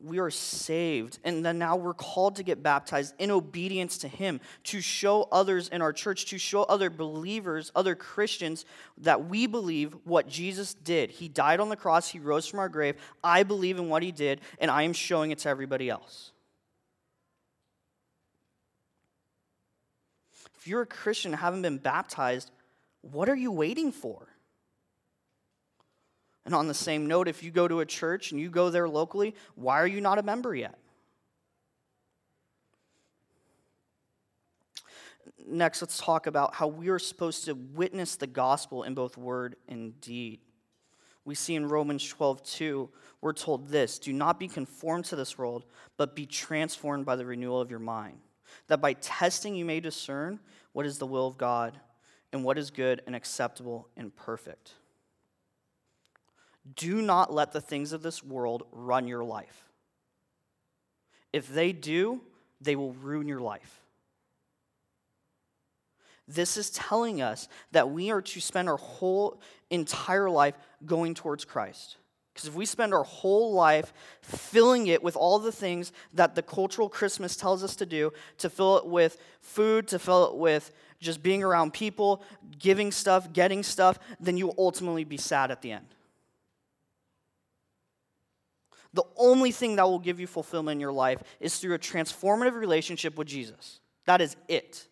We 0.00 0.18
are 0.18 0.30
saved, 0.30 1.18
and 1.24 1.44
then 1.46 1.58
now 1.58 1.76
we're 1.76 1.94
called 1.94 2.36
to 2.36 2.42
get 2.42 2.62
baptized 2.62 3.14
in 3.18 3.30
obedience 3.30 3.96
to 3.98 4.08
Him, 4.08 4.40
to 4.64 4.82
show 4.82 5.28
others 5.32 5.68
in 5.68 5.80
our 5.80 5.94
church, 5.94 6.26
to 6.26 6.36
show 6.36 6.64
other 6.64 6.90
believers, 6.90 7.72
other 7.74 7.94
Christians, 7.94 8.66
that 8.98 9.28
we 9.28 9.46
believe 9.46 9.96
what 10.04 10.28
Jesus 10.28 10.74
did. 10.74 11.10
He 11.10 11.28
died 11.28 11.58
on 11.58 11.70
the 11.70 11.76
cross, 11.76 12.10
He 12.10 12.18
rose 12.18 12.46
from 12.46 12.58
our 12.58 12.68
grave. 12.68 12.96
I 13.22 13.44
believe 13.44 13.78
in 13.78 13.88
what 13.88 14.02
He 14.02 14.12
did, 14.12 14.42
and 14.58 14.70
I 14.70 14.82
am 14.82 14.92
showing 14.92 15.30
it 15.30 15.38
to 15.38 15.48
everybody 15.48 15.88
else. 15.88 16.32
If 20.58 20.68
you're 20.68 20.82
a 20.82 20.86
Christian 20.86 21.32
and 21.32 21.40
haven't 21.40 21.62
been 21.62 21.78
baptized, 21.78 22.50
what 23.00 23.30
are 23.30 23.36
you 23.36 23.52
waiting 23.52 23.90
for? 23.90 24.33
And 26.44 26.54
on 26.54 26.68
the 26.68 26.74
same 26.74 27.06
note, 27.06 27.26
if 27.26 27.42
you 27.42 27.50
go 27.50 27.66
to 27.66 27.80
a 27.80 27.86
church 27.86 28.30
and 28.30 28.40
you 28.40 28.50
go 28.50 28.68
there 28.70 28.88
locally, 28.88 29.34
why 29.54 29.80
are 29.80 29.86
you 29.86 30.00
not 30.00 30.18
a 30.18 30.22
member 30.22 30.54
yet? 30.54 30.78
Next, 35.46 35.82
let's 35.82 35.98
talk 35.98 36.26
about 36.26 36.54
how 36.54 36.66
we 36.66 36.88
are 36.88 36.98
supposed 36.98 37.44
to 37.46 37.54
witness 37.54 38.16
the 38.16 38.26
gospel 38.26 38.82
in 38.82 38.94
both 38.94 39.16
word 39.16 39.56
and 39.68 39.98
deed. 40.00 40.40
We 41.24 41.34
see 41.34 41.54
in 41.54 41.68
Romans 41.68 42.06
12, 42.06 42.42
2, 42.42 42.90
we're 43.20 43.32
told 43.32 43.68
this 43.68 43.98
do 43.98 44.12
not 44.12 44.38
be 44.38 44.48
conformed 44.48 45.06
to 45.06 45.16
this 45.16 45.38
world, 45.38 45.64
but 45.96 46.14
be 46.14 46.26
transformed 46.26 47.06
by 47.06 47.16
the 47.16 47.24
renewal 47.24 47.60
of 47.60 47.70
your 47.70 47.78
mind, 47.78 48.18
that 48.68 48.80
by 48.80 48.92
testing 48.94 49.54
you 49.54 49.64
may 49.64 49.80
discern 49.80 50.40
what 50.72 50.86
is 50.86 50.98
the 50.98 51.06
will 51.06 51.26
of 51.26 51.38
God 51.38 51.78
and 52.32 52.44
what 52.44 52.58
is 52.58 52.70
good 52.70 53.00
and 53.06 53.16
acceptable 53.16 53.88
and 53.96 54.14
perfect. 54.14 54.72
Do 56.72 57.02
not 57.02 57.32
let 57.32 57.52
the 57.52 57.60
things 57.60 57.92
of 57.92 58.02
this 58.02 58.22
world 58.22 58.64
run 58.72 59.06
your 59.06 59.24
life. 59.24 59.64
If 61.32 61.48
they 61.48 61.72
do, 61.72 62.20
they 62.60 62.76
will 62.76 62.92
ruin 62.94 63.28
your 63.28 63.40
life. 63.40 63.80
This 66.26 66.56
is 66.56 66.70
telling 66.70 67.20
us 67.20 67.48
that 67.72 67.90
we 67.90 68.10
are 68.10 68.22
to 68.22 68.40
spend 68.40 68.68
our 68.68 68.78
whole 68.78 69.40
entire 69.68 70.30
life 70.30 70.54
going 70.86 71.14
towards 71.14 71.44
Christ. 71.44 71.96
Because 72.32 72.48
if 72.48 72.54
we 72.54 72.66
spend 72.66 72.94
our 72.94 73.04
whole 73.04 73.52
life 73.52 73.92
filling 74.22 74.86
it 74.88 75.02
with 75.02 75.16
all 75.16 75.38
the 75.38 75.52
things 75.52 75.92
that 76.14 76.34
the 76.34 76.42
cultural 76.42 76.88
Christmas 76.88 77.36
tells 77.36 77.62
us 77.62 77.76
to 77.76 77.86
do, 77.86 78.12
to 78.38 78.50
fill 78.50 78.78
it 78.78 78.86
with 78.86 79.18
food, 79.40 79.86
to 79.88 79.98
fill 79.98 80.28
it 80.28 80.36
with 80.36 80.72
just 80.98 81.22
being 81.22 81.44
around 81.44 81.72
people, 81.72 82.22
giving 82.58 82.90
stuff, 82.90 83.32
getting 83.32 83.62
stuff, 83.62 83.98
then 84.18 84.36
you 84.36 84.46
will 84.46 84.54
ultimately 84.58 85.04
be 85.04 85.16
sad 85.16 85.50
at 85.50 85.62
the 85.62 85.72
end. 85.72 85.86
The 88.94 89.04
only 89.16 89.50
thing 89.50 89.76
that 89.76 89.84
will 89.84 89.98
give 89.98 90.20
you 90.20 90.26
fulfillment 90.26 90.76
in 90.76 90.80
your 90.80 90.92
life 90.92 91.22
is 91.40 91.58
through 91.58 91.74
a 91.74 91.78
transformative 91.78 92.54
relationship 92.54 93.18
with 93.18 93.26
Jesus. 93.26 93.80
That 94.06 94.20
is 94.20 94.36
it. 94.48 94.86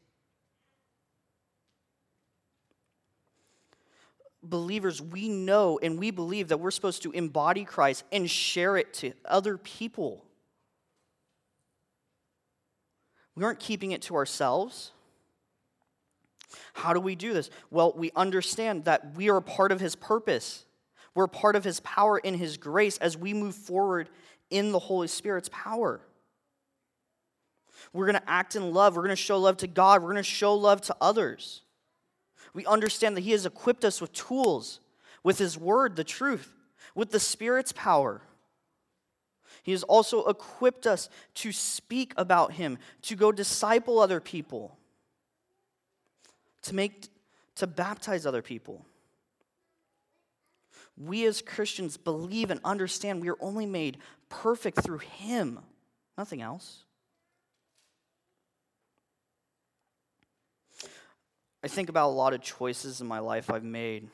Believers, 4.42 5.00
we 5.00 5.28
know 5.28 5.78
and 5.80 6.00
we 6.00 6.10
believe 6.10 6.48
that 6.48 6.58
we're 6.58 6.72
supposed 6.72 7.02
to 7.04 7.12
embody 7.12 7.64
Christ 7.64 8.02
and 8.10 8.28
share 8.28 8.76
it 8.76 8.92
to 8.94 9.12
other 9.24 9.56
people. 9.56 10.24
We 13.36 13.44
aren't 13.44 13.60
keeping 13.60 13.92
it 13.92 14.02
to 14.02 14.16
ourselves. 14.16 14.90
How 16.72 16.92
do 16.92 16.98
we 16.98 17.14
do 17.14 17.32
this? 17.32 17.50
Well, 17.70 17.92
we 17.96 18.10
understand 18.16 18.84
that 18.86 19.14
we 19.16 19.30
are 19.30 19.40
part 19.40 19.70
of 19.70 19.78
His 19.78 19.94
purpose. 19.94 20.64
We're 21.14 21.26
part 21.26 21.56
of 21.56 21.64
His 21.64 21.80
power 21.80 22.18
in 22.18 22.34
His 22.34 22.56
grace 22.56 22.98
as 22.98 23.16
we 23.16 23.34
move 23.34 23.54
forward 23.54 24.08
in 24.50 24.72
the 24.72 24.78
Holy 24.78 25.08
Spirit's 25.08 25.50
power. 25.52 26.00
We're 27.92 28.06
going 28.06 28.20
to 28.20 28.30
act 28.30 28.56
in 28.56 28.72
love. 28.72 28.96
We're 28.96 29.02
going 29.02 29.10
to 29.10 29.16
show 29.16 29.38
love 29.38 29.58
to 29.58 29.66
God. 29.66 30.02
We're 30.02 30.12
going 30.12 30.16
to 30.16 30.22
show 30.22 30.54
love 30.54 30.80
to 30.82 30.96
others. 31.00 31.62
We 32.54 32.64
understand 32.66 33.16
that 33.16 33.22
He 33.22 33.32
has 33.32 33.46
equipped 33.46 33.84
us 33.84 34.00
with 34.00 34.12
tools, 34.12 34.80
with 35.22 35.38
His 35.38 35.58
word, 35.58 35.96
the 35.96 36.04
truth, 36.04 36.54
with 36.94 37.10
the 37.10 37.20
Spirit's 37.20 37.72
power. 37.72 38.22
He 39.62 39.72
has 39.72 39.82
also 39.84 40.24
equipped 40.24 40.86
us 40.86 41.08
to 41.34 41.52
speak 41.52 42.14
about 42.16 42.52
Him, 42.52 42.78
to 43.02 43.16
go 43.16 43.32
disciple 43.32 43.98
other 43.98 44.20
people, 44.20 44.76
to 46.62 46.74
make 46.74 47.08
to 47.56 47.66
baptize 47.66 48.24
other 48.24 48.42
people. 48.42 48.84
We 50.96 51.24
as 51.24 51.40
Christians 51.40 51.96
believe 51.96 52.50
and 52.50 52.60
understand 52.64 53.22
we 53.22 53.30
are 53.30 53.36
only 53.40 53.66
made 53.66 53.98
perfect 54.28 54.82
through 54.82 54.98
Him, 54.98 55.60
nothing 56.18 56.42
else. 56.42 56.84
I 61.64 61.68
think 61.68 61.88
about 61.88 62.08
a 62.08 62.12
lot 62.12 62.34
of 62.34 62.42
choices 62.42 63.00
in 63.00 63.06
my 63.06 63.20
life 63.20 63.50
I've 63.50 63.64
made, 63.64 64.08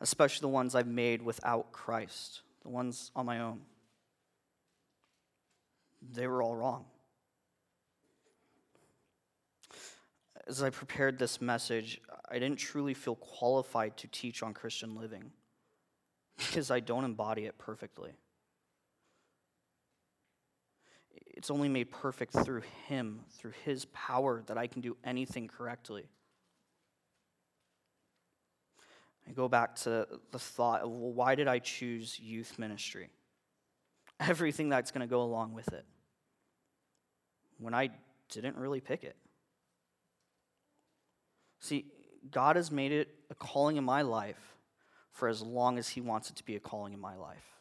especially 0.00 0.42
the 0.42 0.48
ones 0.48 0.74
I've 0.74 0.86
made 0.86 1.22
without 1.22 1.72
Christ, 1.72 2.42
the 2.62 2.68
ones 2.68 3.10
on 3.16 3.26
my 3.26 3.40
own. 3.40 3.60
They 6.12 6.26
were 6.26 6.42
all 6.42 6.54
wrong. 6.54 6.84
As 10.46 10.62
I 10.62 10.68
prepared 10.68 11.18
this 11.18 11.40
message, 11.40 12.02
I 12.30 12.34
didn't 12.34 12.58
truly 12.58 12.92
feel 12.92 13.14
qualified 13.16 13.96
to 13.96 14.06
teach 14.08 14.42
on 14.42 14.52
Christian 14.52 14.94
living 14.94 15.32
because 16.36 16.70
I 16.70 16.80
don't 16.80 17.04
embody 17.04 17.46
it 17.46 17.58
perfectly. 17.58 18.12
It's 21.36 21.50
only 21.50 21.68
made 21.68 21.90
perfect 21.90 22.32
through 22.32 22.62
Him, 22.86 23.20
through 23.30 23.52
His 23.64 23.86
power, 23.86 24.42
that 24.46 24.56
I 24.56 24.66
can 24.66 24.80
do 24.80 24.96
anything 25.04 25.48
correctly. 25.48 26.08
I 29.28 29.32
go 29.32 29.48
back 29.48 29.74
to 29.76 30.06
the 30.32 30.38
thought 30.38 30.82
of, 30.82 30.90
well, 30.90 31.12
why 31.12 31.34
did 31.34 31.48
I 31.48 31.58
choose 31.58 32.20
youth 32.20 32.58
ministry? 32.58 33.08
Everything 34.20 34.68
that's 34.68 34.90
going 34.90 35.00
to 35.00 35.10
go 35.10 35.22
along 35.22 35.54
with 35.54 35.72
it. 35.72 35.84
When 37.58 37.74
I 37.74 37.90
didn't 38.30 38.56
really 38.56 38.80
pick 38.80 39.02
it. 39.02 39.16
See, 41.60 41.86
God 42.30 42.56
has 42.56 42.70
made 42.70 42.92
it 42.92 43.08
a 43.30 43.34
calling 43.34 43.76
in 43.76 43.84
my 43.84 44.02
life 44.02 44.53
for 45.14 45.28
as 45.28 45.40
long 45.40 45.78
as 45.78 45.88
He 45.88 46.02
wants 46.02 46.28
it 46.28 46.36
to 46.36 46.44
be 46.44 46.56
a 46.56 46.60
calling 46.60 46.92
in 46.92 47.00
my 47.00 47.16
life. 47.16 47.56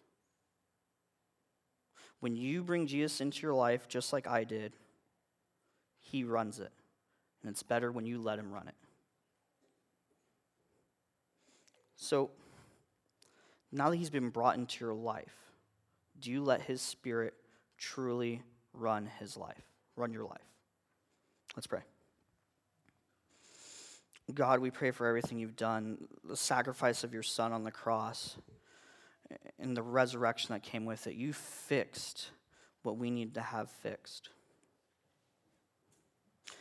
When 2.20 2.36
you 2.36 2.64
bring 2.64 2.88
Jesus 2.88 3.22
into 3.22 3.41
your 3.41 3.54
life, 3.54 3.88
just 3.88 4.12
like 4.12 4.28
I 4.28 4.43
did, 4.43 4.74
He 6.01 6.26
runs 6.26 6.60
it. 6.60 6.72
And 7.41 7.49
it's 7.49 7.64
better 7.64 7.91
when 7.91 8.06
you 8.06 8.20
let 8.20 8.39
Him 8.39 8.51
run 8.51 8.68
it. 8.68 8.76
So, 11.95 12.32
now 13.72 13.89
that 13.89 13.95
he's 13.95 14.10
been 14.10 14.30
brought 14.30 14.56
into 14.58 14.84
your 14.84 14.93
life, 14.93 15.36
do 16.20 16.32
you 16.32 16.43
let 16.43 16.62
his 16.62 16.82
spirit 16.82 17.34
truly 17.78 18.41
run 18.74 19.10
his 19.20 19.38
life, 19.38 19.64
run 19.95 20.12
your 20.12 20.26
life? 20.26 20.41
Let's 21.56 21.68
pray. 21.68 21.80
God, 24.32 24.59
we 24.59 24.71
pray 24.71 24.91
for 24.91 25.05
everything 25.05 25.38
you've 25.38 25.57
done, 25.57 26.07
the 26.24 26.38
sacrifice 26.38 27.03
of 27.03 27.13
your 27.13 27.24
son 27.24 27.51
on 27.51 27.63
the 27.63 27.71
cross, 27.71 28.38
and 29.59 29.76
the 29.76 29.82
resurrection 29.82 30.53
that 30.53 30.63
came 30.63 30.86
with 30.86 31.07
it. 31.07 31.15
You 31.15 31.34
fixed 31.34 32.30
what 32.84 32.97
we 32.97 33.09
need 33.09 33.34
to 33.34 33.41
have 33.41 33.69
fixed. 33.69 34.30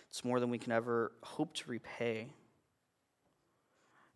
It's 0.08 0.24
more 0.24 0.40
than 0.40 0.50
we 0.50 0.58
can 0.58 0.72
ever 0.72 1.12
hope 1.22 1.54
to 1.54 1.70
repay. 1.70 2.28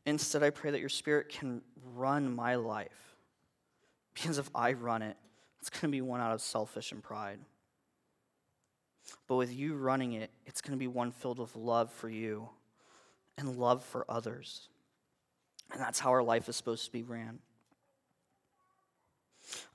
Instead, 0.05 0.43
I 0.43 0.51
pray 0.51 0.73
that 0.73 0.81
your 0.81 0.89
spirit 0.89 1.29
can 1.29 1.63
run 1.95 2.35
my 2.35 2.57
life. 2.57 3.17
Because 4.13 4.39
if 4.39 4.51
I 4.55 4.73
run 4.73 5.03
it, 5.03 5.17
it's 5.61 5.71
going 5.71 5.83
to 5.83 5.89
be 5.89 6.01
one 6.01 6.21
out 6.21 6.33
of 6.33 6.41
selfish 6.41 6.93
and 6.93 7.03
pride. 7.03 7.39
But 9.29 9.37
with 9.37 9.55
you 9.55 9.75
running 9.75 10.15
it, 10.15 10.31
it's 10.47 10.61
going 10.61 10.73
to 10.73 10.79
be 10.79 10.89
one 10.89 11.13
filled 11.13 11.39
with 11.39 11.55
love 11.55 11.93
for 11.93 12.09
you 12.09 12.49
and 13.39 13.57
love 13.57 13.85
for 13.85 14.05
others. 14.09 14.69
And 15.73 15.81
that's 15.81 15.99
how 15.99 16.11
our 16.11 16.23
life 16.23 16.49
is 16.49 16.57
supposed 16.57 16.85
to 16.87 16.93
be 16.93 17.03
ran. 17.03 17.39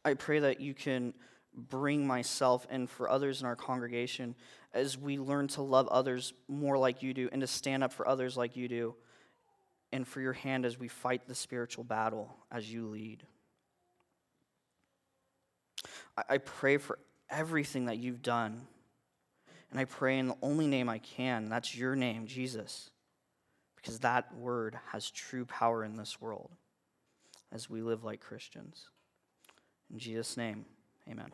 I 0.03 0.13
pray 0.13 0.39
that 0.39 0.61
you 0.61 0.73
can 0.73 1.13
bring 1.53 2.07
myself 2.07 2.65
and 2.69 2.89
for 2.89 3.09
others 3.09 3.41
in 3.41 3.47
our 3.47 3.55
congregation 3.55 4.35
as 4.73 4.97
we 4.97 5.17
learn 5.17 5.47
to 5.49 5.61
love 5.61 5.87
others 5.89 6.33
more 6.47 6.77
like 6.77 7.03
you 7.03 7.13
do 7.13 7.29
and 7.31 7.41
to 7.41 7.47
stand 7.47 7.83
up 7.83 7.91
for 7.91 8.07
others 8.07 8.37
like 8.37 8.55
you 8.55 8.67
do 8.67 8.95
and 9.91 10.07
for 10.07 10.21
your 10.21 10.33
hand 10.33 10.65
as 10.65 10.79
we 10.79 10.87
fight 10.87 11.27
the 11.27 11.35
spiritual 11.35 11.83
battle 11.83 12.33
as 12.51 12.71
you 12.71 12.87
lead. 12.87 13.23
I, 16.29 16.37
pray 16.37 16.77
for 16.77 16.99
everything 17.29 17.85
that 17.85 17.97
you've 17.97 18.21
done. 18.21 18.67
And 19.71 19.79
I 19.79 19.85
pray 19.85 20.19
in 20.19 20.27
the 20.27 20.37
only 20.41 20.67
name 20.67 20.89
I 20.89 20.99
can, 20.99 21.49
that's 21.49 21.75
your 21.75 21.95
name, 21.95 22.27
Jesus, 22.27 22.90
because 23.81 23.99
that 23.99 24.35
word 24.35 24.77
has 24.91 25.09
true 25.09 25.45
power 25.45 25.83
in 25.83 25.95
this 25.95 26.21
world 26.21 26.51
as 27.51 27.69
we 27.69 27.81
live 27.81 28.03
like 28.03 28.21
Christians. 28.21 28.89
In 29.91 29.99
Jesus' 29.99 30.37
name, 30.37 30.65
amen. 31.09 31.31